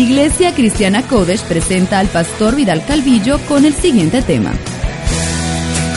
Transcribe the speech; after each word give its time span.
Iglesia 0.00 0.54
Cristiana 0.54 1.02
Kodesh 1.02 1.42
presenta 1.42 1.98
al 1.98 2.08
pastor 2.08 2.56
Vidal 2.56 2.82
Calvillo 2.86 3.38
con 3.40 3.66
el 3.66 3.74
siguiente 3.74 4.22
tema. 4.22 4.50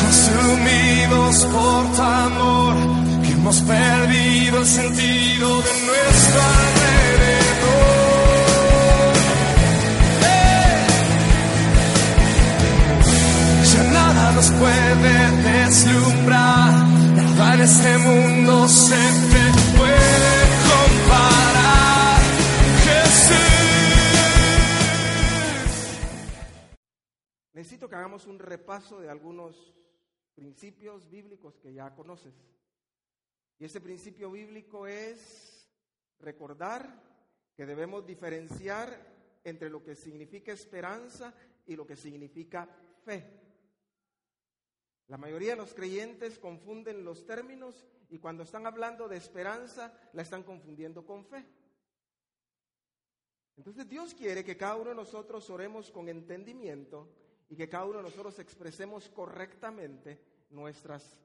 Consumidos 0.01 1.45
por 1.45 1.95
tu 1.95 2.01
amor, 2.01 2.75
que 3.23 3.31
hemos 3.31 3.61
perdido 3.61 4.59
el 4.59 4.65
sentido 4.65 5.61
de 5.61 5.71
nuestro 5.85 6.41
alrededor. 6.59 7.93
¡Eh! 10.25 10.85
Ya 13.73 13.83
nada 13.83 14.31
nos 14.33 14.51
puede 14.51 15.31
deslumbrar, 15.63 16.87
nada 17.15 17.53
en 17.53 17.61
este 17.61 17.97
mundo 17.99 18.67
se 18.67 18.97
puede 19.77 20.33
comparar. 20.67 21.62
Necesito 27.63 27.87
que 27.87 27.95
hagamos 27.95 28.27
un 28.27 28.39
repaso 28.39 28.99
de 28.99 29.09
algunos 29.09 29.73
principios 30.35 31.09
bíblicos 31.09 31.57
que 31.61 31.73
ya 31.73 31.95
conoces. 31.95 32.33
Y 33.57 33.63
ese 33.63 33.79
principio 33.79 34.29
bíblico 34.29 34.85
es 34.85 35.65
recordar 36.19 37.01
que 37.55 37.65
debemos 37.65 38.05
diferenciar 38.05 39.39
entre 39.45 39.69
lo 39.69 39.81
que 39.81 39.95
significa 39.95 40.51
esperanza 40.51 41.33
y 41.65 41.77
lo 41.77 41.87
que 41.87 41.95
significa 41.95 42.67
fe. 43.05 43.31
La 45.07 45.17
mayoría 45.17 45.51
de 45.51 45.61
los 45.61 45.73
creyentes 45.73 46.39
confunden 46.39 47.05
los 47.05 47.25
términos 47.25 47.85
y 48.09 48.19
cuando 48.19 48.43
están 48.43 48.67
hablando 48.67 49.07
de 49.07 49.15
esperanza 49.15 49.97
la 50.11 50.23
están 50.23 50.43
confundiendo 50.43 51.05
con 51.05 51.23
fe. 51.23 51.45
Entonces 53.55 53.87
Dios 53.87 54.13
quiere 54.13 54.43
que 54.43 54.57
cada 54.57 54.75
uno 54.75 54.89
de 54.89 54.97
nosotros 54.97 55.49
oremos 55.49 55.91
con 55.91 56.09
entendimiento 56.09 57.23
y 57.49 57.55
que 57.55 57.69
cada 57.69 57.85
uno 57.85 57.97
de 57.97 58.03
nosotros 58.03 58.39
expresemos 58.39 59.09
correctamente 59.09 60.19
nuestras 60.49 61.17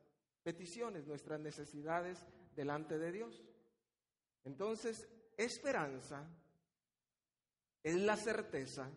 peticiones, 0.42 1.06
nuestras 1.06 1.40
necesidades 1.40 2.24
delante 2.54 2.98
de 2.98 3.12
Dios. 3.12 3.42
Entonces, 4.44 5.06
esperanza 5.36 6.26
es 7.82 7.96
la 7.96 8.16
certeza 8.16 8.90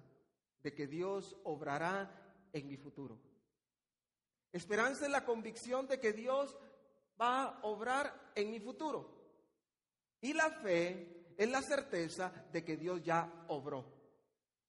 de 0.63 0.73
que 0.73 0.87
Dios 0.87 1.35
obrará 1.43 2.47
en 2.53 2.67
mi 2.67 2.77
futuro. 2.77 3.19
Esperanza 4.51 5.05
es 5.05 5.11
la 5.11 5.25
convicción 5.25 5.87
de 5.87 5.99
que 5.99 6.13
Dios 6.13 6.57
va 7.19 7.43
a 7.43 7.59
obrar 7.63 8.31
en 8.35 8.51
mi 8.51 8.59
futuro. 8.59 9.21
Y 10.19 10.33
la 10.33 10.49
fe 10.49 11.33
es 11.37 11.49
la 11.49 11.61
certeza 11.61 12.31
de 12.51 12.63
que 12.63 12.77
Dios 12.77 13.01
ya 13.03 13.45
obró. 13.47 13.85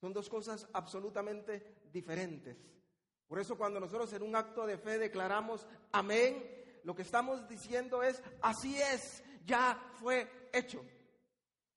Son 0.00 0.12
dos 0.12 0.28
cosas 0.28 0.68
absolutamente 0.72 1.81
diferentes. 1.92 2.56
Por 3.26 3.38
eso 3.38 3.56
cuando 3.56 3.80
nosotros 3.80 4.12
en 4.12 4.22
un 4.22 4.36
acto 4.36 4.66
de 4.66 4.76
fe 4.76 4.98
declaramos 4.98 5.66
amén, 5.92 6.80
lo 6.84 6.94
que 6.94 7.02
estamos 7.02 7.48
diciendo 7.48 8.02
es, 8.02 8.22
así 8.42 8.76
es, 8.80 9.22
ya 9.44 9.92
fue 10.00 10.48
hecho. 10.52 10.84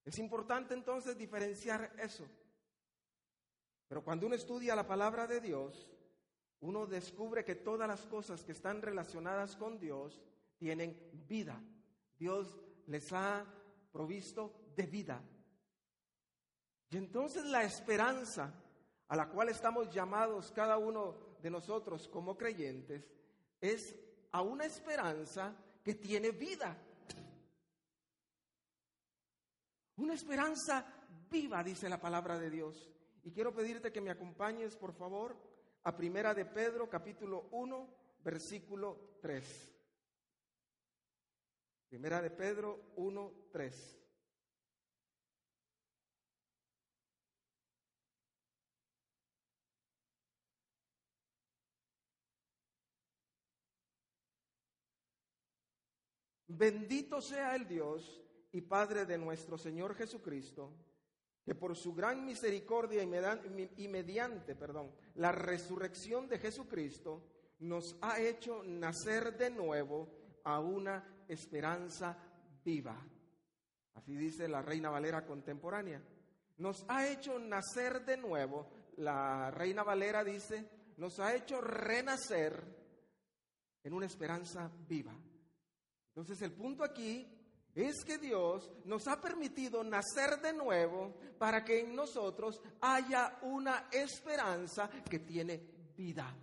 Es 0.03 0.19
importante 0.19 0.73
entonces 0.73 1.17
diferenciar 1.17 1.93
eso. 1.97 2.25
Pero 3.87 4.03
cuando 4.03 4.27
uno 4.27 4.35
estudia 4.35 4.75
la 4.75 4.87
palabra 4.87 5.27
de 5.27 5.39
Dios, 5.39 5.91
uno 6.61 6.85
descubre 6.87 7.43
que 7.45 7.55
todas 7.55 7.87
las 7.87 8.05
cosas 8.07 8.43
que 8.43 8.51
están 8.51 8.81
relacionadas 8.81 9.55
con 9.55 9.79
Dios 9.79 10.21
tienen 10.57 11.09
vida. 11.27 11.61
Dios 12.17 12.57
les 12.87 13.11
ha 13.13 13.45
provisto 13.91 14.71
de 14.75 14.85
vida. 14.87 15.21
Y 16.89 16.97
entonces 16.97 17.45
la 17.45 17.63
esperanza 17.63 18.53
a 19.07 19.15
la 19.15 19.29
cual 19.29 19.49
estamos 19.49 19.93
llamados 19.93 20.51
cada 20.51 20.77
uno 20.77 21.15
de 21.41 21.49
nosotros 21.49 22.07
como 22.07 22.37
creyentes 22.37 23.11
es 23.61 23.95
a 24.31 24.41
una 24.41 24.65
esperanza 24.65 25.55
que 25.83 25.95
tiene 25.95 26.31
vida. 26.31 26.77
Una 29.97 30.13
esperanza 30.13 30.85
viva, 31.29 31.63
dice 31.63 31.87
la 31.87 32.01
palabra 32.01 32.37
de 32.37 32.49
Dios. 32.49 32.91
Y 33.23 33.31
quiero 33.31 33.53
pedirte 33.53 33.91
que 33.91 34.01
me 34.01 34.11
acompañes, 34.11 34.75
por 34.75 34.93
favor, 34.93 35.37
a 35.83 35.95
Primera 35.95 36.33
de 36.33 36.45
Pedro, 36.45 36.89
capítulo 36.89 37.47
1, 37.51 37.87
versículo 38.23 39.17
3. 39.21 39.71
Primera 41.87 42.21
de 42.21 42.31
Pedro 42.31 42.91
1, 42.97 43.33
3. 43.51 44.04
Bendito 56.57 57.21
sea 57.21 57.55
el 57.55 57.67
Dios 57.67 58.21
y 58.51 58.61
Padre 58.61 59.05
de 59.05 59.17
nuestro 59.17 59.57
Señor 59.57 59.95
Jesucristo, 59.95 60.71
que 61.43 61.53
por 61.53 61.75
su 61.75 61.93
gran 61.93 62.25
misericordia 62.25 63.03
y, 63.03 63.87
mediante, 63.87 64.55
perdón, 64.55 64.91
la 65.15 65.33
resurrección 65.33 66.29
de 66.29 66.39
Jesucristo 66.39 67.27
nos 67.59 67.97
ha 68.01 68.21
hecho 68.21 68.63
nacer 68.63 69.37
de 69.37 69.49
nuevo 69.49 70.09
a 70.45 70.59
una 70.59 71.25
esperanza 71.27 72.17
viva. 72.63 73.05
Así 73.95 74.15
dice 74.15 74.47
la 74.47 74.61
Reina 74.61 74.89
Valera 74.89 75.25
contemporánea. 75.25 76.01
Nos 76.57 76.85
ha 76.87 77.09
hecho 77.09 77.37
nacer 77.37 78.05
de 78.05 78.15
nuevo, 78.15 78.69
la 78.97 79.51
Reina 79.51 79.83
Valera 79.83 80.23
dice, 80.23 80.69
nos 80.97 81.19
ha 81.19 81.35
hecho 81.35 81.59
renacer 81.59 82.63
en 83.83 83.93
una 83.93 84.05
esperanza 84.05 84.71
viva. 84.87 85.13
Entonces 86.15 86.41
el 86.43 86.53
punto 86.53 86.81
aquí 86.81 87.27
es 87.75 88.05
que 88.05 88.17
Dios 88.17 88.71
nos 88.85 89.05
ha 89.09 89.19
permitido 89.19 89.83
nacer 89.83 90.39
de 90.41 90.53
nuevo 90.53 91.13
para 91.37 91.65
que 91.65 91.81
en 91.81 91.93
nosotros 91.93 92.61
haya 92.79 93.37
una 93.41 93.89
esperanza 93.91 94.89
que 94.89 95.19
tiene 95.19 95.61
vida. 95.97 96.33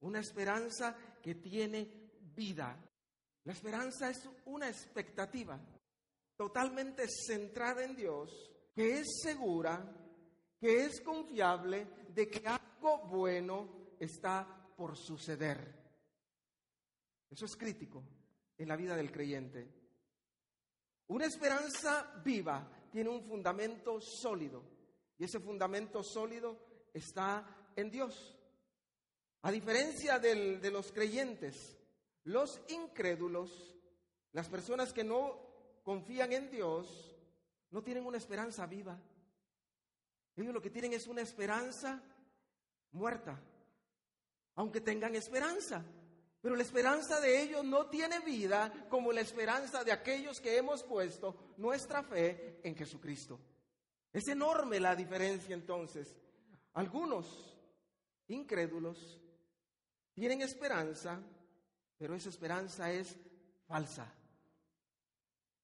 Una 0.00 0.20
esperanza 0.20 0.96
que 1.22 1.34
tiene 1.34 2.10
vida. 2.34 2.74
La 3.44 3.52
esperanza 3.52 4.08
es 4.08 4.26
una 4.46 4.70
expectativa 4.70 5.60
totalmente 6.34 7.04
centrada 7.08 7.84
en 7.84 7.94
Dios, 7.94 8.50
que 8.74 9.00
es 9.00 9.20
segura, 9.22 9.84
que 10.58 10.86
es 10.86 10.98
confiable 11.02 11.86
de 12.08 12.30
que 12.30 12.48
algo 12.48 13.06
bueno 13.06 13.68
está 14.00 14.46
por 14.74 14.96
suceder. 14.96 15.81
Eso 17.32 17.46
es 17.46 17.56
crítico 17.56 18.04
en 18.58 18.68
la 18.68 18.76
vida 18.76 18.94
del 18.94 19.10
creyente. 19.10 19.66
Una 21.08 21.24
esperanza 21.24 22.20
viva 22.22 22.68
tiene 22.90 23.08
un 23.08 23.22
fundamento 23.22 24.00
sólido 24.00 24.62
y 25.18 25.24
ese 25.24 25.40
fundamento 25.40 26.02
sólido 26.02 26.58
está 26.92 27.70
en 27.74 27.90
Dios. 27.90 28.36
A 29.42 29.50
diferencia 29.50 30.18
del- 30.18 30.60
de 30.60 30.70
los 30.70 30.92
creyentes, 30.92 31.78
los 32.24 32.60
incrédulos, 32.68 33.50
las 34.32 34.48
personas 34.50 34.92
que 34.92 35.02
no 35.02 35.80
confían 35.82 36.32
en 36.32 36.50
Dios, 36.50 37.16
no 37.70 37.82
tienen 37.82 38.04
una 38.04 38.18
esperanza 38.18 38.66
viva. 38.66 39.00
Ellos 40.36 40.52
lo 40.52 40.60
que 40.60 40.70
tienen 40.70 40.92
es 40.92 41.06
una 41.06 41.22
esperanza 41.22 42.02
muerta, 42.92 43.42
aunque 44.54 44.82
tengan 44.82 45.14
esperanza. 45.14 45.82
Pero 46.42 46.56
la 46.56 46.62
esperanza 46.64 47.20
de 47.20 47.40
ellos 47.40 47.64
no 47.64 47.86
tiene 47.86 48.18
vida 48.18 48.86
como 48.90 49.12
la 49.12 49.20
esperanza 49.20 49.84
de 49.84 49.92
aquellos 49.92 50.40
que 50.40 50.56
hemos 50.56 50.82
puesto 50.82 51.54
nuestra 51.56 52.02
fe 52.02 52.58
en 52.64 52.74
Jesucristo. 52.74 53.38
Es 54.12 54.26
enorme 54.26 54.80
la 54.80 54.96
diferencia 54.96 55.54
entonces. 55.54 56.16
Algunos 56.74 57.56
incrédulos 58.26 59.20
tienen 60.14 60.42
esperanza, 60.42 61.20
pero 61.96 62.16
esa 62.16 62.28
esperanza 62.28 62.90
es 62.90 63.16
falsa. 63.68 64.12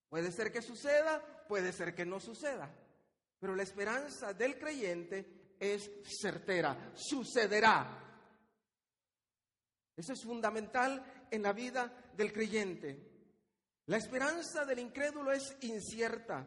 Puede 0.08 0.30
ser 0.30 0.52
que 0.52 0.62
suceda, 0.62 1.44
puede 1.48 1.72
ser 1.72 1.92
que 1.92 2.06
no 2.06 2.20
suceda, 2.20 2.72
pero 3.40 3.56
la 3.56 3.64
esperanza 3.64 4.32
del 4.32 4.58
creyente 4.58 5.54
es 5.58 5.90
certera, 6.20 6.92
sucederá. 6.94 8.04
Eso 9.98 10.12
es 10.12 10.22
fundamental 10.22 11.04
en 11.28 11.42
la 11.42 11.52
vida 11.52 11.92
del 12.16 12.32
creyente. 12.32 13.04
La 13.86 13.96
esperanza 13.96 14.64
del 14.64 14.78
incrédulo 14.78 15.32
es 15.32 15.56
incierta 15.62 16.46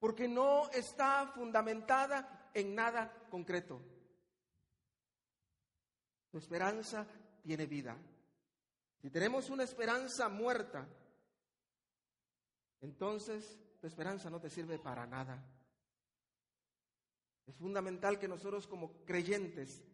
porque 0.00 0.26
no 0.26 0.68
está 0.70 1.28
fundamentada 1.28 2.50
en 2.52 2.74
nada 2.74 3.26
concreto. 3.30 3.80
Tu 6.32 6.38
esperanza 6.38 7.06
tiene 7.40 7.66
vida. 7.66 7.96
Si 9.00 9.10
tenemos 9.10 9.48
una 9.48 9.62
esperanza 9.62 10.28
muerta, 10.28 10.88
entonces 12.80 13.60
tu 13.80 13.86
esperanza 13.86 14.28
no 14.28 14.40
te 14.40 14.50
sirve 14.50 14.80
para 14.80 15.06
nada. 15.06 15.40
Es 17.46 17.56
fundamental 17.58 18.18
que 18.18 18.26
nosotros 18.26 18.66
como 18.66 19.04
creyentes 19.04 19.84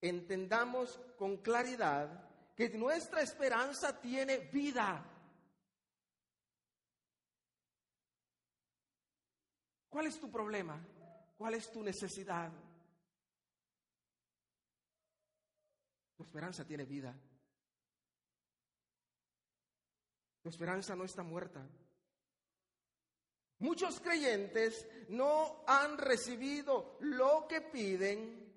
entendamos 0.00 1.00
con 1.18 1.38
claridad 1.38 2.27
que 2.58 2.68
nuestra 2.70 3.22
esperanza 3.22 4.00
tiene 4.00 4.38
vida. 4.38 5.00
¿Cuál 9.88 10.08
es 10.08 10.18
tu 10.18 10.28
problema? 10.28 10.84
¿Cuál 11.36 11.54
es 11.54 11.70
tu 11.70 11.84
necesidad? 11.84 12.50
Tu 16.16 16.22
esperanza 16.24 16.64
tiene 16.64 16.84
vida. 16.84 17.16
Tu 20.42 20.48
esperanza 20.48 20.96
no 20.96 21.04
está 21.04 21.22
muerta. 21.22 21.64
Muchos 23.60 24.00
creyentes 24.00 24.84
no 25.10 25.62
han 25.64 25.96
recibido 25.96 26.98
lo 27.02 27.46
que 27.46 27.60
piden 27.60 28.52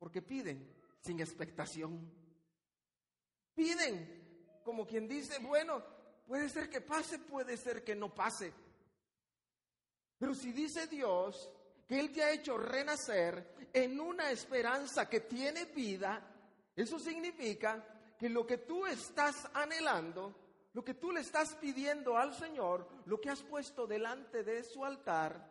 porque 0.00 0.20
piden 0.20 0.68
sin 1.00 1.20
expectación. 1.20 2.21
Piden 3.54 4.60
como 4.64 4.86
quien 4.86 5.08
dice, 5.08 5.38
bueno, 5.40 5.82
puede 6.26 6.48
ser 6.48 6.70
que 6.70 6.80
pase, 6.80 7.18
puede 7.18 7.56
ser 7.56 7.82
que 7.84 7.94
no 7.94 8.14
pase. 8.14 8.52
Pero 10.18 10.34
si 10.34 10.52
dice 10.52 10.86
Dios 10.86 11.50
que 11.86 11.98
Él 11.98 12.12
te 12.12 12.22
ha 12.22 12.32
hecho 12.32 12.56
renacer 12.56 13.70
en 13.72 14.00
una 14.00 14.30
esperanza 14.30 15.08
que 15.08 15.20
tiene 15.20 15.66
vida, 15.66 16.22
eso 16.74 16.98
significa 16.98 18.14
que 18.18 18.28
lo 18.28 18.46
que 18.46 18.58
tú 18.58 18.86
estás 18.86 19.48
anhelando, 19.52 20.34
lo 20.74 20.84
que 20.84 20.94
tú 20.94 21.10
le 21.10 21.20
estás 21.20 21.54
pidiendo 21.56 22.16
al 22.16 22.34
Señor, 22.34 22.88
lo 23.06 23.20
que 23.20 23.30
has 23.30 23.42
puesto 23.42 23.86
delante 23.86 24.44
de 24.44 24.62
su 24.62 24.84
altar, 24.84 25.50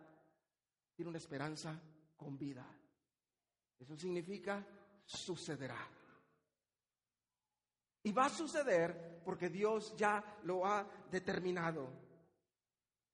tiene 0.95 1.09
una 1.09 1.17
esperanza 1.17 1.79
con 2.15 2.37
vida. 2.37 2.65
Eso 3.77 3.95
significa 3.97 4.65
sucederá. 5.05 6.00
Y 8.03 8.11
va 8.11 8.25
a 8.25 8.29
suceder 8.29 9.21
porque 9.23 9.49
Dios 9.49 9.95
ya 9.95 10.39
lo 10.43 10.65
ha 10.65 10.87
determinado. 11.09 11.89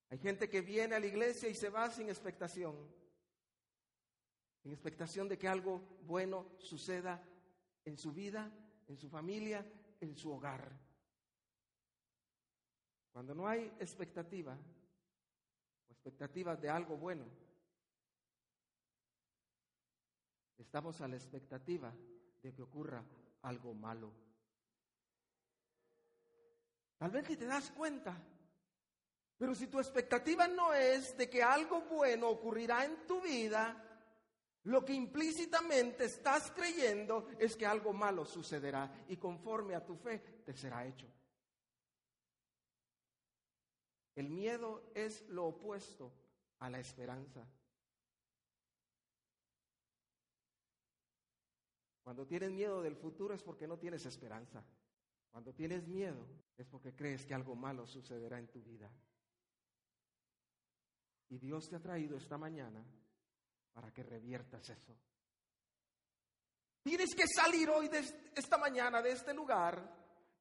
Hay 0.10 0.18
gente 0.20 0.50
que 0.50 0.62
viene 0.62 0.96
a 0.96 1.00
la 1.00 1.06
iglesia 1.06 1.50
y 1.50 1.56
se 1.56 1.70
va 1.70 1.90
sin 1.90 2.08
expectación, 2.08 2.76
sin 4.62 4.72
expectación 4.72 5.28
de 5.28 5.38
que 5.38 5.48
algo 5.48 5.82
bueno 6.04 6.54
suceda 6.60 7.22
en 7.84 7.98
su 7.98 8.14
vida, 8.14 8.50
en 8.88 8.98
su 8.98 9.10
familia, 9.10 9.66
en 10.00 10.16
su 10.16 10.32
hogar. 10.32 10.72
Cuando 13.12 13.36
no 13.36 13.48
hay 13.48 13.66
expectativa, 13.80 14.54
o 14.54 15.92
expectativas 15.92 16.62
de 16.62 16.70
algo 16.70 16.96
bueno, 16.96 17.26
estamos 20.58 21.02
a 21.02 21.08
la 21.08 21.16
expectativa 21.16 21.94
de 22.42 22.54
que 22.54 22.62
ocurra 22.62 23.04
algo 23.42 23.74
malo. 23.74 24.27
Tal 26.98 27.12
vez 27.12 27.30
ni 27.30 27.36
te 27.36 27.46
das 27.46 27.72
cuenta, 27.72 28.18
pero 29.38 29.54
si 29.54 29.68
tu 29.68 29.80
expectativa 29.80 30.48
no 30.48 30.74
es 30.74 31.16
de 31.16 31.30
que 31.30 31.44
algo 31.44 31.82
bueno 31.82 32.28
ocurrirá 32.28 32.86
en 32.86 33.06
tu 33.06 33.22
vida, 33.22 33.84
lo 34.64 34.84
que 34.84 34.94
implícitamente 34.94 36.06
estás 36.06 36.52
creyendo 36.52 37.30
es 37.40 37.56
que 37.56 37.66
algo 37.66 37.94
malo 37.94 38.26
sucederá 38.26 39.06
y 39.08 39.18
conforme 39.18 39.76
a 39.76 39.86
tu 39.86 39.96
fe 39.96 40.42
te 40.44 40.54
será 40.54 40.86
hecho. 40.86 41.08
El 44.16 44.30
miedo 44.30 44.92
es 44.96 45.22
lo 45.30 45.46
opuesto 45.46 46.12
a 46.60 46.70
la 46.72 46.80
esperanza. 46.80 47.48
Cuando 52.04 52.26
tienes 52.26 52.52
miedo 52.52 52.82
del 52.82 52.96
futuro 52.96 53.36
es 53.36 53.44
porque 53.44 53.68
no 53.68 53.78
tienes 53.78 54.06
esperanza. 54.06 54.64
Cuando 55.38 55.54
tienes 55.54 55.88
miedo 55.88 56.26
es 56.58 56.66
porque 56.66 56.96
crees 56.96 57.24
que 57.24 57.36
algo 57.36 57.56
malo 57.56 57.86
sucederá 57.86 58.40
en 58.40 58.48
tu 58.48 58.60
vida. 58.64 58.90
Y 61.30 61.38
Dios 61.38 61.70
te 61.70 61.76
ha 61.76 61.80
traído 61.80 62.18
esta 62.18 62.40
mañana 62.40 62.84
para 63.72 63.94
que 63.94 64.02
reviertas 64.02 64.68
eso. 64.68 64.98
Tienes 66.82 67.14
que 67.14 67.28
salir 67.28 67.70
hoy 67.70 67.88
de 67.88 68.00
esta 68.34 68.58
mañana 68.58 69.00
de 69.00 69.12
este 69.12 69.32
lugar 69.32 69.88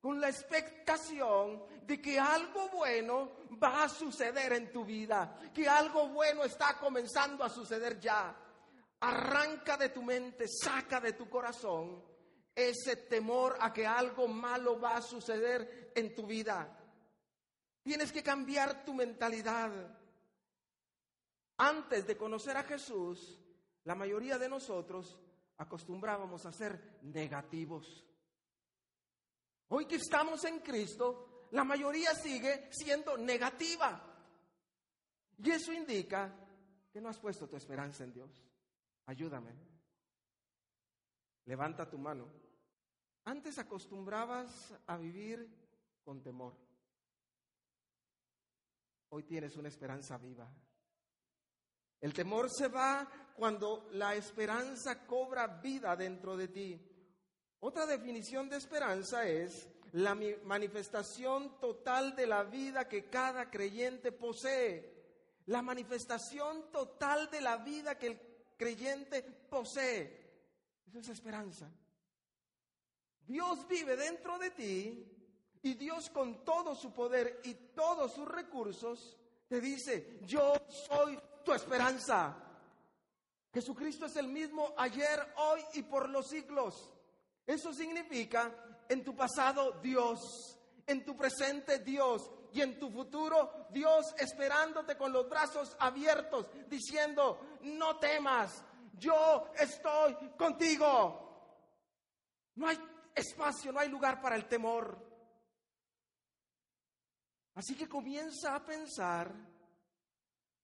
con 0.01 0.19
la 0.19 0.31
expectación 0.31 1.65
de 1.83 2.01
que 2.01 2.19
algo 2.19 2.71
bueno 2.71 3.33
va 3.63 3.85
a 3.85 3.91
suceder 3.91 4.55
en 4.55 4.73
tu 4.73 4.83
vida, 4.87 5.39
que 5.53 5.69
algo 5.69 6.09
bueno 6.09 6.43
está 6.43 6.79
comenzando 6.79 7.45
a 7.45 7.51
suceder 7.51 8.01
ya. 8.01 8.35
Arranca 9.01 9.77
de 9.77 9.91
tu 9.91 10.03
mente, 10.03 10.47
saca 10.49 11.03
de 11.03 11.13
tu 11.13 11.29
corazón 11.29 12.16
ese 12.57 12.97
temor 12.97 13.59
a 13.61 13.71
que 13.71 13.87
algo 13.87 14.27
malo 14.27 14.81
va 14.81 14.97
a 14.97 15.03
suceder 15.03 15.93
en 15.95 16.15
tu 16.15 16.27
vida. 16.27 16.75
Tienes 17.83 18.11
que 18.11 18.23
cambiar 18.23 18.83
tu 18.83 18.95
mentalidad. 18.95 19.71
Antes 21.59 22.07
de 22.07 22.17
conocer 22.17 22.57
a 22.57 22.65
Jesús, 22.65 23.39
la 23.85 23.95
mayoría 23.95 24.39
de 24.39 24.49
nosotros 24.49 25.19
acostumbrábamos 25.59 26.47
a 26.47 26.53
ser 26.53 26.99
negativos. 27.03 28.05
Hoy 29.69 29.87
que 29.87 29.97
estamos 29.97 30.43
en 30.45 30.61
Cristo, 30.61 31.47
la 31.51 31.65
mayoría 31.65 32.15
sigue 32.15 32.69
siendo 32.73 33.19
negativa. 33.19 34.03
Y 35.39 35.51
eso 35.51 35.73
indica 35.73 36.35
que 36.91 37.01
no 37.03 37.11
has 37.11 37.19
puesto 37.19 37.47
tu 37.47 37.57
esperanza 37.57 38.05
en 38.05 38.13
Dios. 38.15 38.31
Ayúdame. 39.05 39.53
Levanta 41.45 41.89
tu 41.89 41.99
mano. 41.99 42.46
Antes 43.27 43.59
acostumbrabas 43.59 44.73
a 44.87 44.97
vivir 44.97 45.49
con 46.05 46.23
temor. 46.23 46.55
Hoy 49.09 49.25
tienes 49.25 49.57
una 49.57 49.67
esperanza 49.67 50.17
viva. 50.17 50.49
El 52.01 52.13
temor 52.13 52.49
se 52.49 52.69
va 52.69 53.09
cuando 53.35 53.89
la 53.95 54.15
esperanza 54.15 55.05
cobra 55.07 55.49
vida 55.61 55.97
dentro 55.97 56.37
de 56.37 56.47
ti. 56.47 56.81
Otra 57.59 57.85
definición 57.85 58.49
de 58.49 58.59
esperanza 58.59 59.27
es 59.27 59.69
la 59.95 60.15
manifestación 60.15 61.59
total 61.59 62.15
de 62.15 62.29
la 62.29 62.45
vida 62.45 62.89
que 62.89 63.11
cada 63.11 63.51
creyente 63.51 64.13
posee. 64.13 64.95
La 65.47 65.63
manifestación 65.63 66.71
total 66.71 67.29
de 67.29 67.41
la 67.41 67.57
vida 67.57 67.99
que 67.99 68.07
el 68.07 68.21
creyente 68.57 69.25
posee. 69.25 70.31
Eso 70.87 71.01
es 71.01 71.09
esperanza. 71.09 71.69
Dios 73.27 73.67
vive 73.69 73.97
dentro 73.97 74.39
de 74.39 74.51
ti 74.51 75.13
y 75.63 75.75
Dios 75.75 76.11
con 76.11 76.45
todo 76.45 76.75
su 76.75 76.93
poder 76.93 77.41
y 77.45 77.55
todos 77.75 78.13
sus 78.13 78.29
recursos 78.29 79.17
te 79.49 79.61
dice, 79.61 80.21
yo 80.23 80.55
soy 80.89 81.19
tu 81.45 81.53
esperanza. 81.53 82.37
Jesucristo 83.53 84.07
es 84.07 84.17
el 84.17 84.29
mismo 84.29 84.75
ayer, 84.77 85.35
hoy 85.37 85.61
y 85.75 85.83
por 85.83 86.09
los 86.09 86.29
siglos. 86.29 86.93
Eso 87.47 87.73
significa 87.73 88.53
en 88.89 89.05
tu 89.05 89.15
pasado 89.15 89.81
Dios, 89.81 90.59
en 90.87 91.05
tu 91.05 91.17
presente 91.17 91.79
Dios 91.79 92.31
y 92.53 92.61
en 92.61 92.79
tu 92.79 92.91
futuro 92.91 93.67
Dios 93.71 94.15
esperándote 94.19 94.97
con 94.97 95.13
los 95.13 95.29
brazos 95.29 95.77
abiertos, 95.79 96.49
diciendo, 96.69 97.41
no 97.63 97.99
temas, 97.99 98.63
yo 98.99 99.53
estoy 99.59 100.15
contigo. 100.37 101.23
No 102.57 102.69
hay 102.69 102.79
espacio, 103.17 103.73
no 103.73 103.81
hay 103.81 103.89
lugar 103.89 104.21
para 104.21 104.37
el 104.37 104.47
temor. 104.47 105.05
Así 107.55 107.75
que 107.75 107.89
comienza 107.89 108.55
a 108.55 108.65
pensar 108.65 109.35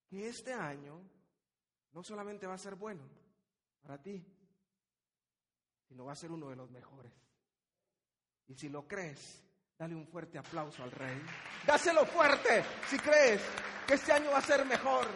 que 0.06 0.28
este 0.28 0.52
año 0.52 1.02
no 1.92 2.02
solamente 2.02 2.46
va 2.46 2.54
a 2.54 2.58
ser 2.58 2.74
bueno 2.74 3.08
para 3.80 4.00
ti, 4.00 4.22
sino 5.88 6.04
va 6.04 6.12
a 6.12 6.16
ser 6.16 6.30
uno 6.30 6.50
de 6.50 6.56
los 6.56 6.70
mejores. 6.70 7.12
Y 8.46 8.54
si 8.54 8.68
lo 8.68 8.86
crees, 8.86 9.42
dale 9.78 9.94
un 9.94 10.06
fuerte 10.06 10.38
aplauso 10.38 10.82
al 10.82 10.90
rey. 10.90 11.18
Dáselo 11.66 12.04
fuerte 12.04 12.62
si 12.88 12.98
crees 12.98 13.40
que 13.86 13.94
este 13.94 14.12
año 14.12 14.30
va 14.30 14.38
a 14.38 14.42
ser 14.42 14.64
mejor. 14.66 15.06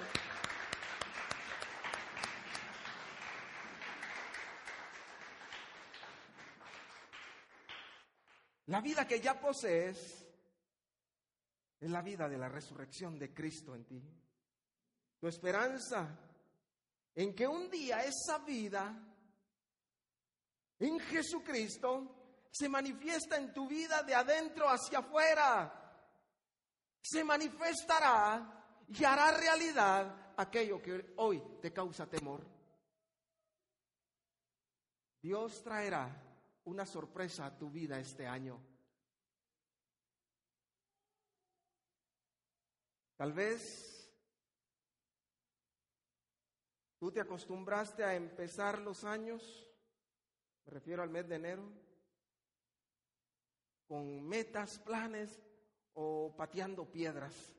La 8.66 8.80
vida 8.80 9.06
que 9.06 9.20
ya 9.20 9.40
posees 9.40 10.26
es 11.80 11.90
la 11.90 12.02
vida 12.02 12.28
de 12.28 12.38
la 12.38 12.48
resurrección 12.48 13.18
de 13.18 13.32
Cristo 13.32 13.74
en 13.74 13.84
ti 13.84 14.02
tu 15.18 15.26
esperanza 15.28 16.08
en 17.14 17.34
que 17.34 17.46
un 17.46 17.70
día 17.70 18.04
esa 18.04 18.38
vida 18.38 18.94
en 20.78 21.00
Jesucristo 21.00 22.46
se 22.50 22.68
manifiesta 22.68 23.36
en 23.36 23.52
tu 23.52 23.66
vida 23.66 24.02
de 24.02 24.14
adentro 24.14 24.68
hacia 24.68 24.98
afuera. 24.98 25.82
Se 27.00 27.24
manifestará 27.24 28.84
y 28.88 29.04
hará 29.04 29.30
realidad 29.30 30.34
aquello 30.36 30.82
que 30.82 31.14
hoy 31.16 31.42
te 31.62 31.72
causa 31.72 32.06
temor. 32.06 32.46
Dios 35.22 35.62
traerá 35.62 36.25
una 36.66 36.84
sorpresa 36.84 37.46
a 37.46 37.56
tu 37.56 37.70
vida 37.70 37.98
este 37.98 38.26
año. 38.26 38.60
Tal 43.16 43.32
vez 43.32 44.12
tú 46.98 47.10
te 47.10 47.20
acostumbraste 47.20 48.04
a 48.04 48.14
empezar 48.14 48.80
los 48.80 49.04
años, 49.04 49.66
me 50.66 50.72
refiero 50.72 51.02
al 51.02 51.08
mes 51.08 51.28
de 51.28 51.36
enero, 51.36 51.72
con 53.86 54.22
metas, 54.26 54.78
planes 54.80 55.40
o 55.94 56.34
pateando 56.36 56.90
piedras. 56.90 57.54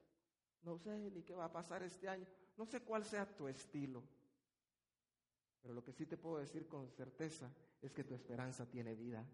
No 0.63 0.77
sé 0.77 1.09
ni 1.11 1.23
qué 1.23 1.33
va 1.33 1.45
a 1.45 1.51
pasar 1.51 1.81
este 1.81 2.09
año, 2.09 2.27
no 2.57 2.65
sé 2.65 2.81
cuál 2.81 3.05
sea 3.05 3.25
tu 3.25 3.47
estilo, 3.47 4.03
pero 5.61 5.73
lo 5.73 5.83
que 5.83 5.93
sí 5.93 6.05
te 6.05 6.17
puedo 6.17 6.39
decir 6.39 6.67
con 6.67 6.91
certeza 6.91 7.49
es 7.81 7.91
que 7.91 8.03
tu 8.03 8.15
esperanza 8.15 8.65
tiene 8.65 8.95
vida. 8.95 9.25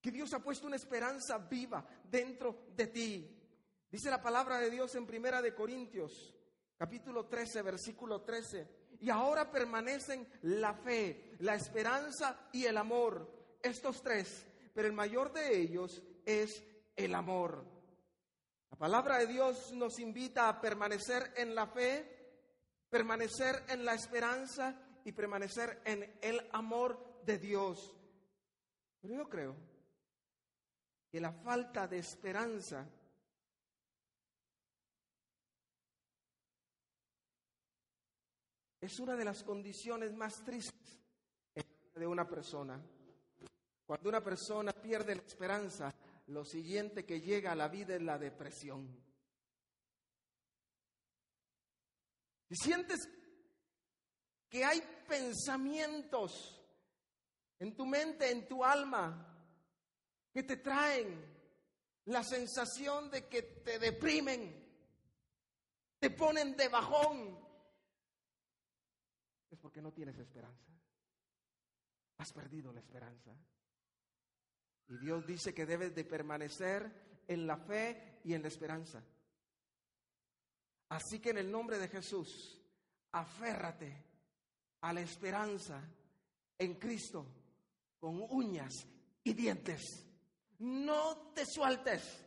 Que 0.00 0.10
Dios 0.10 0.32
ha 0.34 0.40
puesto 0.40 0.66
una 0.66 0.76
esperanza 0.76 1.38
viva 1.38 1.86
dentro 2.04 2.66
de 2.74 2.86
ti. 2.88 3.38
Dice 3.90 4.10
la 4.10 4.22
palabra 4.22 4.58
de 4.58 4.70
Dios 4.70 4.94
en 4.94 5.06
Primera 5.06 5.40
de 5.40 5.54
Corintios, 5.54 6.34
capítulo 6.76 7.26
13, 7.26 7.62
versículo 7.62 8.22
13. 8.22 8.82
Y 9.00 9.10
ahora 9.10 9.50
permanecen 9.50 10.26
la 10.42 10.74
fe, 10.74 11.36
la 11.40 11.54
esperanza 11.54 12.48
y 12.52 12.64
el 12.64 12.76
amor, 12.76 13.58
estos 13.62 14.02
tres, 14.02 14.46
pero 14.74 14.88
el 14.88 14.94
mayor 14.94 15.32
de 15.32 15.60
ellos 15.60 16.02
es 16.24 16.64
el 16.96 17.14
amor. 17.14 17.64
La 18.70 18.76
palabra 18.76 19.18
de 19.18 19.26
Dios 19.26 19.72
nos 19.72 19.98
invita 19.98 20.48
a 20.48 20.60
permanecer 20.60 21.32
en 21.36 21.54
la 21.54 21.66
fe, 21.66 22.34
permanecer 22.88 23.64
en 23.68 23.84
la 23.84 23.94
esperanza 23.94 24.74
y 25.04 25.12
permanecer 25.12 25.82
en 25.84 26.18
el 26.20 26.48
amor 26.52 27.22
de 27.24 27.38
Dios. 27.38 27.96
Pero 29.00 29.14
yo 29.14 29.28
creo 29.28 29.56
que 31.10 31.20
la 31.20 31.32
falta 31.32 31.86
de 31.86 31.98
esperanza 31.98 32.88
es 38.80 38.98
una 38.98 39.14
de 39.14 39.24
las 39.24 39.42
condiciones 39.42 40.12
más 40.14 40.42
tristes 40.44 41.00
de 41.94 42.06
una 42.06 42.28
persona. 42.28 42.80
Cuando 43.86 44.08
una 44.08 44.22
persona 44.22 44.72
pierde 44.72 45.14
la 45.14 45.22
esperanza, 45.22 45.94
lo 46.28 46.44
siguiente 46.44 47.04
que 47.04 47.20
llega 47.20 47.52
a 47.52 47.56
la 47.56 47.68
vida 47.68 47.94
es 47.94 48.02
la 48.02 48.18
depresión. 48.18 48.88
Si 52.48 52.56
sientes 52.56 53.08
que 54.52 54.66
hay 54.66 54.82
pensamientos 55.08 56.62
en 57.58 57.74
tu 57.74 57.86
mente, 57.86 58.30
en 58.30 58.46
tu 58.46 58.62
alma, 58.62 59.26
que 60.30 60.42
te 60.42 60.58
traen 60.58 61.24
la 62.04 62.22
sensación 62.22 63.10
de 63.10 63.26
que 63.28 63.42
te 63.42 63.78
deprimen, 63.78 64.62
te 65.98 66.10
ponen 66.10 66.54
de 66.54 66.68
bajón, 66.68 67.40
es 69.50 69.58
porque 69.58 69.80
no 69.80 69.90
tienes 69.90 70.18
esperanza. 70.18 70.70
Has 72.18 72.30
perdido 72.34 72.74
la 72.74 72.80
esperanza. 72.80 73.34
Y 74.88 74.98
Dios 74.98 75.26
dice 75.26 75.54
que 75.54 75.64
debes 75.64 75.94
de 75.94 76.04
permanecer 76.04 77.24
en 77.26 77.46
la 77.46 77.56
fe 77.56 78.20
y 78.22 78.34
en 78.34 78.42
la 78.42 78.48
esperanza. 78.48 79.02
Así 80.90 81.20
que 81.20 81.30
en 81.30 81.38
el 81.38 81.50
nombre 81.50 81.78
de 81.78 81.88
Jesús, 81.88 82.60
aférrate 83.12 84.11
a 84.82 84.92
la 84.92 85.00
esperanza 85.00 85.80
en 86.58 86.74
Cristo 86.74 87.26
con 87.98 88.24
uñas 88.30 88.86
y 89.24 89.32
dientes. 89.32 90.06
No 90.58 91.32
te 91.34 91.44
sueltes. 91.46 92.24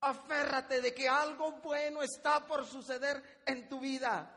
Aférrate 0.00 0.80
de 0.80 0.92
que 0.92 1.08
algo 1.08 1.60
bueno 1.60 2.02
está 2.02 2.46
por 2.46 2.66
suceder 2.66 3.42
en 3.46 3.68
tu 3.68 3.80
vida. 3.80 4.36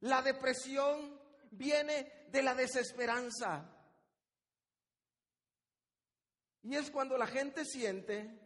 La 0.00 0.20
depresión 0.20 1.18
viene 1.50 2.26
de 2.30 2.42
la 2.42 2.54
desesperanza. 2.54 3.68
Y 6.62 6.76
es 6.76 6.90
cuando 6.90 7.16
la 7.16 7.26
gente 7.26 7.64
siente 7.64 8.40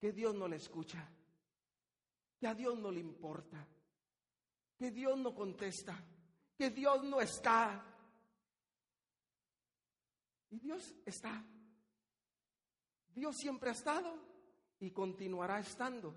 que 0.00 0.12
Dios 0.12 0.34
no 0.34 0.46
le 0.46 0.56
escucha, 0.56 1.06
que 2.38 2.46
a 2.46 2.54
Dios 2.54 2.78
no 2.78 2.90
le 2.90 3.00
importa, 3.00 3.66
que 4.78 4.90
Dios 4.90 5.18
no 5.18 5.34
contesta 5.34 6.00
que 6.56 6.70
Dios 6.70 7.04
no 7.04 7.20
está. 7.20 7.84
Y 10.50 10.58
Dios 10.58 10.94
está. 11.04 11.44
Dios 13.14 13.36
siempre 13.36 13.70
ha 13.70 13.72
estado 13.72 14.14
y 14.80 14.90
continuará 14.90 15.60
estando. 15.60 16.14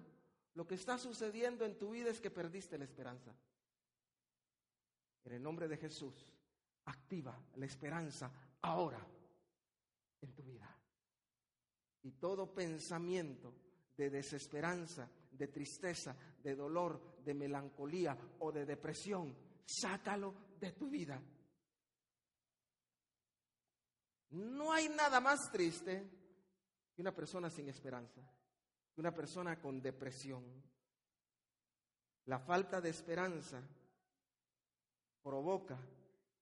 Lo 0.55 0.67
que 0.67 0.75
está 0.75 0.97
sucediendo 0.97 1.65
en 1.65 1.77
tu 1.77 1.91
vida 1.91 2.09
es 2.09 2.19
que 2.19 2.31
perdiste 2.31 2.77
la 2.77 2.85
esperanza. 2.85 3.33
En 5.25 5.33
el 5.33 5.43
nombre 5.43 5.67
de 5.67 5.77
Jesús, 5.77 6.13
activa 6.85 7.39
la 7.55 7.65
esperanza 7.65 8.31
ahora 8.61 9.05
en 10.21 10.33
tu 10.33 10.43
vida. 10.43 10.75
Y 12.03 12.11
todo 12.13 12.53
pensamiento 12.53 13.53
de 13.95 14.09
desesperanza, 14.09 15.09
de 15.31 15.47
tristeza, 15.47 16.15
de 16.41 16.55
dolor, 16.55 17.17
de 17.23 17.33
melancolía 17.33 18.17
o 18.39 18.51
de 18.51 18.65
depresión 18.65 19.35
sácalo 19.69 20.33
de 20.59 20.71
tu 20.71 20.89
vida. 20.89 21.21
No 24.31 24.71
hay 24.71 24.89
nada 24.89 25.19
más 25.19 25.51
triste 25.51 26.09
que 26.93 27.01
una 27.01 27.13
persona 27.13 27.49
sin 27.49 27.69
esperanza, 27.69 28.21
que 28.93 29.01
una 29.01 29.13
persona 29.13 29.59
con 29.59 29.81
depresión. 29.81 30.43
La 32.25 32.39
falta 32.39 32.81
de 32.81 32.89
esperanza 32.89 33.61
provoca 35.21 35.77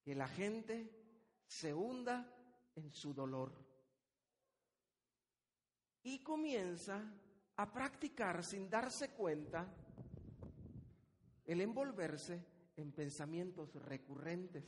que 0.03 0.15
la 0.15 0.27
gente 0.27 0.89
se 1.45 1.73
hunda 1.73 2.33
en 2.75 2.91
su 2.91 3.13
dolor 3.13 3.51
y 6.03 6.19
comienza 6.19 7.01
a 7.55 7.71
practicar 7.71 8.43
sin 8.43 8.69
darse 8.69 9.11
cuenta 9.11 9.67
el 11.45 11.61
envolverse 11.61 12.56
en 12.77 12.91
pensamientos 12.91 13.73
recurrentes. 13.75 14.65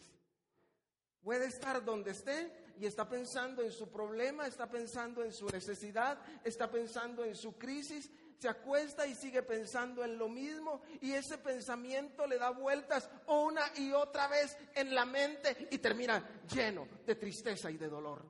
Puede 1.21 1.45
estar 1.45 1.83
donde 1.83 2.11
esté 2.11 2.51
y 2.77 2.85
está 2.85 3.07
pensando 3.07 3.61
en 3.61 3.71
su 3.71 3.89
problema, 3.89 4.47
está 4.47 4.69
pensando 4.69 5.23
en 5.23 5.33
su 5.33 5.47
necesidad, 5.47 6.19
está 6.43 6.71
pensando 6.71 7.23
en 7.25 7.35
su 7.35 7.57
crisis, 7.57 8.09
se 8.37 8.47
acuesta 8.47 9.05
y 9.05 9.15
sigue 9.15 9.43
pensando 9.43 10.03
en 10.03 10.17
lo 10.17 10.29
mismo 10.29 10.81
y 11.01 11.11
ese 11.11 11.37
pensamiento 11.37 12.25
le 12.25 12.37
da 12.37 12.51
vueltas 12.51 13.09
una 13.27 13.63
y 13.75 13.91
otra 13.91 14.27
vez 14.29 14.57
en 14.75 14.95
la 14.95 15.05
mente 15.05 15.67
y 15.71 15.77
termina 15.79 16.41
lleno 16.47 16.87
de 17.05 17.15
tristeza 17.15 17.69
y 17.69 17.77
de 17.77 17.89
dolor. 17.89 18.25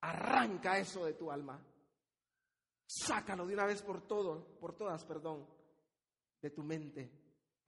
Arranca 0.00 0.78
eso 0.78 1.04
de 1.04 1.12
tu 1.12 1.30
alma. 1.30 1.62
Sácalo 2.86 3.46
de 3.46 3.54
una 3.54 3.66
vez 3.66 3.82
por 3.82 4.06
todo, 4.06 4.56
por 4.58 4.74
todas, 4.74 5.04
perdón, 5.04 5.46
de 6.40 6.50
tu 6.50 6.62
mente. 6.62 7.19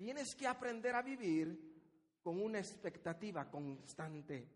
Tienes 0.02 0.35
que 0.35 0.49
aprender 0.49 0.97
a 0.97 1.00
vivir 1.00 1.56
con 2.25 2.42
una 2.42 2.59
expectativa 2.59 3.49
constante. 3.49 4.49